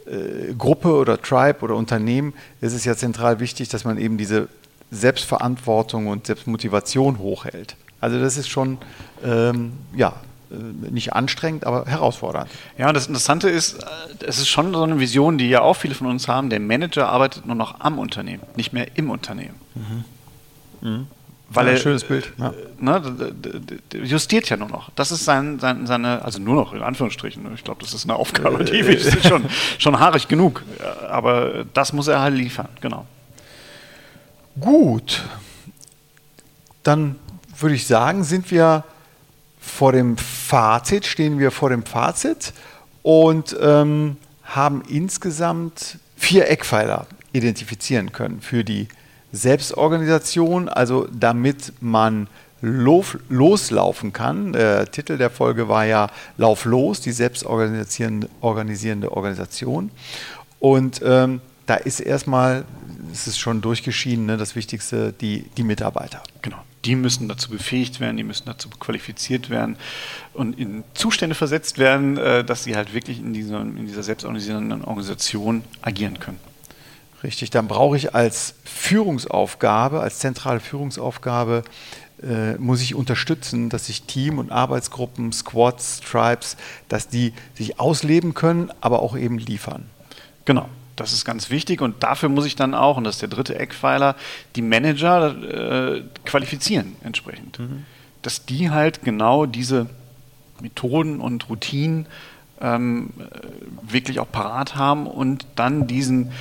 äh, 0.07 0.55
Gruppe 0.55 0.95
oder 0.95 1.21
Tribe 1.21 1.61
oder 1.61 1.75
Unternehmen 1.75 2.33
ist 2.63 2.73
es 2.73 2.87
ja 2.87 2.97
zentral 2.97 3.39
wichtig, 3.39 3.69
dass 3.69 3.85
man 3.85 3.99
eben 3.99 4.17
diese 4.17 4.49
Selbstverantwortung 4.91 6.07
und 6.07 6.27
Selbstmotivation 6.27 7.19
hochhält. 7.19 7.77
Also 8.01 8.21
das 8.21 8.37
ist 8.37 8.49
schon, 8.49 8.79
ähm, 9.25 9.73
ja, 9.95 10.15
äh, 10.51 10.91
nicht 10.91 11.13
anstrengend, 11.13 11.67
aber 11.67 11.87
herausfordernd. 11.87 12.51
Ja, 12.79 12.89
und 12.89 12.95
das 12.95 13.07
Interessante 13.07 13.49
ist, 13.49 13.83
äh, 13.83 13.87
es 14.27 14.39
ist 14.39 14.49
schon 14.49 14.73
so 14.73 14.83
eine 14.83 15.01
Vision, 15.01 15.39
die 15.39 15.49
ja 15.49 15.63
auch 15.63 15.75
viele 15.75 15.95
von 15.95 16.07
uns 16.07 16.29
haben. 16.29 16.51
Der 16.51 16.61
Manager 16.61 17.09
arbeitet 17.09 17.47
nur 17.47 17.57
noch 17.57 17.81
am 17.81 17.99
Unternehmen, 17.99 18.43
nicht 18.55 18.73
mehr 18.73 18.87
im 18.97 19.11
Unternehmen. 19.11 19.55
Mhm. 19.75 20.05
Mhm. 20.89 21.07
Weil 21.49 21.67
ja, 21.67 21.73
er, 21.73 21.79
schönes 21.79 22.05
Bild. 22.05 22.33
Ja. 22.39 22.53
Ne, 22.79 23.33
justiert 24.03 24.49
ja 24.49 24.57
nur 24.57 24.69
noch. 24.69 24.91
Das 24.97 25.13
ist 25.13 25.25
sein, 25.25 25.61
sein, 25.61 25.87
seine, 25.87 26.25
also 26.25 26.41
nur 26.41 26.57
noch 26.57 26.73
in 26.73 26.83
Anführungsstrichen. 26.83 27.43
Ne? 27.43 27.51
Ich 27.55 27.63
glaube, 27.63 27.83
das 27.83 27.95
ist 27.95 28.05
eine 28.05 28.17
Aufgabe, 28.17 28.65
die 28.65 28.79
ist 28.79 29.27
schon, 29.27 29.45
schon 29.79 29.99
haarig 29.99 30.27
genug. 30.27 30.65
Aber 31.09 31.65
das 31.73 31.93
muss 31.93 32.09
er 32.09 32.21
halt 32.21 32.35
liefern, 32.35 32.69
genau. 32.81 33.07
Gut. 34.61 35.23
Dann 36.83 37.17
würde 37.59 37.75
ich 37.75 37.87
sagen, 37.87 38.25
sind 38.25 38.51
wir 38.51 38.85
vor 39.61 39.93
dem 39.93 40.17
Fazit, 40.17 41.07
stehen 41.07 41.39
wir 41.39 41.51
vor 41.51 41.71
dem 41.71 41.85
Fazit 41.85 42.53
und 43.03 43.57
ähm, 43.61 44.17
haben 44.45 44.83
insgesamt 44.89 45.99
vier 46.17 46.49
Eckpfeiler 46.49 47.07
identifizieren 47.33 48.13
können 48.13 48.41
für 48.41 48.65
die 48.65 48.89
Selbstorganisation, 49.33 50.69
also 50.69 51.09
damit 51.13 51.73
man 51.81 52.29
loslaufen 52.63 54.13
kann. 54.13 54.53
Der 54.53 54.91
Titel 54.91 55.19
der 55.19 55.31
Folge 55.31 55.69
war 55.69 55.85
ja 55.85 56.09
Lauf 56.39 56.65
los, 56.65 57.01
die 57.01 57.13
selbstorganisierende 57.13 58.29
Organisation. 58.41 59.91
Und 60.59 61.03
ähm, 61.05 61.41
da 61.67 61.75
ist 61.75 62.01
erstmal, 62.01 62.65
es 63.13 63.27
ist 63.27 63.39
schon 63.39 63.61
durchgeschieden, 63.61 64.27
ne, 64.27 64.37
das 64.39 64.57
Wichtigste, 64.57 65.13
die, 65.13 65.43
die 65.57 65.65
Mitarbeiter. 65.65 66.23
Genau 66.41 66.57
die 66.87 66.95
müssen 66.95 67.29
dazu 67.29 67.51
befähigt 67.51 67.99
werden, 68.01 68.17
die 68.17 68.23
müssen 68.23 68.45
dazu 68.47 68.69
qualifiziert 68.71 69.51
werden 69.51 69.77
und 70.33 70.59
in 70.59 70.85
Zustände 70.95 71.35
versetzt 71.35 71.79
werden, 71.79 72.17
äh, 72.17 72.45
dass 72.45 72.65
sie 72.65 72.77
halt 72.77 72.95
wirklich 72.95 73.19
in 73.19 73.33
dieser, 73.33 73.61
in 73.61 73.87
dieser 73.87 74.03
selbstorganisierenden 74.03 74.85
Organisation 74.85 75.65
agieren 75.83 76.21
können. 76.21 76.39
Richtig, 77.25 77.51
dann 77.51 77.67
brauche 77.67 77.97
ich 77.97 78.15
als 78.15 78.55
Führungsaufgabe, 78.65 80.01
als 80.01 80.21
zentrale 80.21 80.61
Führungsaufgabe, 80.61 81.65
äh, 82.23 82.55
muss 82.55 82.81
ich 82.83 82.95
unterstützen, 82.95 83.69
dass 83.69 83.87
sich 83.87 84.03
Team 84.03 84.39
und 84.39 84.53
Arbeitsgruppen, 84.53 85.33
Squads, 85.33 86.01
Tribes, 86.01 86.57
dass 86.89 87.09
die 87.09 87.33
sich 87.55 87.81
ausleben 87.81 88.35
können, 88.35 88.71
aber 88.81 89.03
auch 89.03 89.17
eben 89.17 89.39
liefern. 89.39 89.87
Genau. 90.45 90.69
Das 90.97 91.13
ist 91.13 91.25
ganz 91.25 91.51
wichtig 91.51 91.83
und 91.83 92.03
dafür 92.03 92.29
muss 92.31 92.47
ich 92.47 92.57
dann 92.57 92.75
auch, 92.75 92.97
und 92.97 93.05
das 93.05 93.17
ist 93.17 93.23
der 93.23 93.29
dritte 93.29 93.59
Eckpfeiler, 93.59 94.17
die 94.57 94.63
Manager 94.63 95.97
äh, 95.97 96.03
qualifizieren 96.25 96.97
entsprechend. 97.03 97.59
Mhm. 97.59 97.85
Dass 98.23 98.47
die 98.47 98.71
halt 98.71 99.03
genau 99.05 99.47
diese 99.47 99.89
Methoden 100.61 101.21
und 101.21 101.49
Routinen 101.51 102.07
ähm, 102.61 103.11
wirklich 103.83 104.21
auch 104.21 104.31
parat 104.31 104.77
haben 104.77 105.07
und 105.07 105.47
dann 105.55 105.87
diesen 105.87 106.33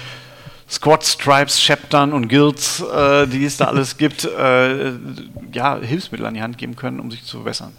Squad 0.69 1.03
Stripes, 1.03 1.59
Chaptern 1.59 2.13
und 2.13 2.27
Guilds, 2.27 2.81
äh, 2.81 3.27
die 3.27 3.45
es 3.45 3.57
da 3.57 3.65
alles 3.65 3.97
gibt, 3.97 4.25
äh, 4.25 4.93
ja, 5.51 5.77
Hilfsmittel 5.79 6.25
an 6.25 6.33
die 6.33 6.41
Hand 6.41 6.57
geben 6.57 6.75
können, 6.75 6.99
um 6.99 7.11
sich 7.11 7.23
zu 7.23 7.37
verbessern. 7.37 7.73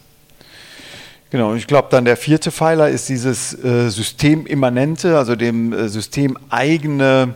Genau, 1.31 1.55
ich 1.55 1.67
glaube 1.67 1.89
dann 1.91 2.05
der 2.05 2.17
vierte 2.17 2.53
Pfeiler 2.53 2.89
ist 2.89 3.09
dieses 3.09 3.53
äh, 3.65 3.89
Systemimmanente, 3.89 5.19
also 5.19 5.35
dem 5.35 5.73
äh, 5.73 5.89
System 5.89 6.39
eigene 6.51 7.35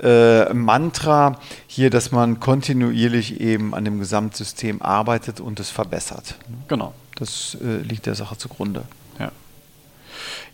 äh, 0.00 0.52
Mantra 0.52 1.38
hier, 1.66 1.90
dass 1.90 2.12
man 2.12 2.40
kontinuierlich 2.40 3.40
eben 3.40 3.74
an 3.74 3.84
dem 3.84 3.98
Gesamtsystem 3.98 4.82
arbeitet 4.82 5.40
und 5.40 5.60
es 5.60 5.70
verbessert. 5.70 6.36
Genau. 6.68 6.94
Das 7.16 7.56
äh, 7.62 7.76
liegt 7.78 8.06
der 8.06 8.14
Sache 8.14 8.36
zugrunde. 8.36 8.84
Ja. 9.18 9.30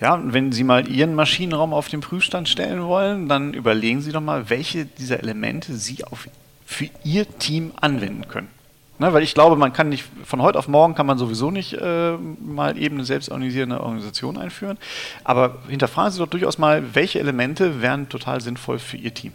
Ja, 0.00 0.14
und 0.14 0.32
wenn 0.32 0.52
Sie 0.52 0.64
mal 0.64 0.88
Ihren 0.88 1.14
Maschinenraum 1.14 1.74
auf 1.74 1.88
den 1.88 2.00
Prüfstand 2.00 2.48
stellen 2.48 2.82
wollen, 2.82 3.28
dann 3.28 3.54
überlegen 3.54 4.00
Sie 4.00 4.12
doch 4.12 4.20
mal, 4.20 4.48
welche 4.50 4.86
dieser 4.86 5.20
Elemente 5.20 5.76
Sie 5.76 6.04
auf, 6.04 6.28
für 6.64 6.88
Ihr 7.04 7.26
Team 7.38 7.72
anwenden 7.80 8.28
können. 8.28 8.48
Ne, 9.00 9.14
weil 9.14 9.22
ich 9.22 9.32
glaube, 9.32 9.56
man 9.56 9.72
kann 9.72 9.88
nicht, 9.88 10.04
von 10.24 10.42
heute 10.42 10.58
auf 10.58 10.68
morgen 10.68 10.94
kann 10.94 11.06
man 11.06 11.16
sowieso 11.16 11.50
nicht 11.50 11.72
äh, 11.72 12.18
mal 12.18 12.76
eben 12.76 12.96
eine 12.96 13.06
selbstorganisierende 13.06 13.80
Organisation 13.80 14.36
einführen. 14.36 14.76
Aber 15.24 15.56
hinterfragen 15.68 16.12
Sie 16.12 16.18
doch 16.18 16.28
durchaus 16.28 16.58
mal, 16.58 16.94
welche 16.94 17.18
Elemente 17.18 17.80
wären 17.80 18.10
total 18.10 18.42
sinnvoll 18.42 18.78
für 18.78 18.98
Ihr 18.98 19.14
Team. 19.14 19.32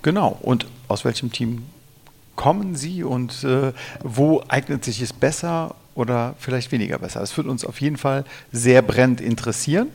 Genau. 0.00 0.38
Und 0.40 0.66
aus 0.88 1.04
welchem 1.04 1.30
Team 1.30 1.66
kommen 2.34 2.74
Sie 2.74 3.04
und 3.04 3.44
äh, 3.44 3.74
wo 4.02 4.42
eignet 4.48 4.86
sich 4.86 5.02
es 5.02 5.12
besser 5.12 5.74
oder 5.94 6.34
vielleicht 6.38 6.72
weniger 6.72 6.98
besser? 6.98 7.20
Das 7.20 7.36
wird 7.36 7.48
uns 7.48 7.66
auf 7.66 7.78
jeden 7.78 7.98
Fall 7.98 8.24
sehr 8.52 8.80
brennend 8.80 9.20
interessieren. 9.20 9.88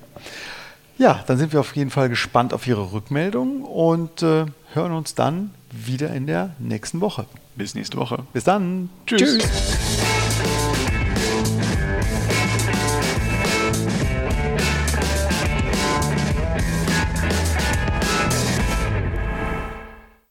Ja, 0.99 1.23
dann 1.25 1.39
sind 1.39 1.51
wir 1.51 1.61
auf 1.61 1.75
jeden 1.75 1.89
Fall 1.89 2.09
gespannt 2.09 2.53
auf 2.53 2.67
Ihre 2.67 2.91
Rückmeldung 2.91 3.63
und 3.63 4.21
äh, 4.21 4.45
hören 4.75 4.91
uns 4.91 5.15
dann 5.15 5.49
wieder 5.71 6.13
in 6.13 6.27
der 6.27 6.51
nächsten 6.59 7.01
Woche. 7.01 7.25
Bis 7.57 7.73
nächste 7.75 7.97
Woche. 7.97 8.23
Bis 8.33 8.43
dann. 8.43 8.89
Tschüss. 9.05 9.39
Tschüss. 9.39 10.06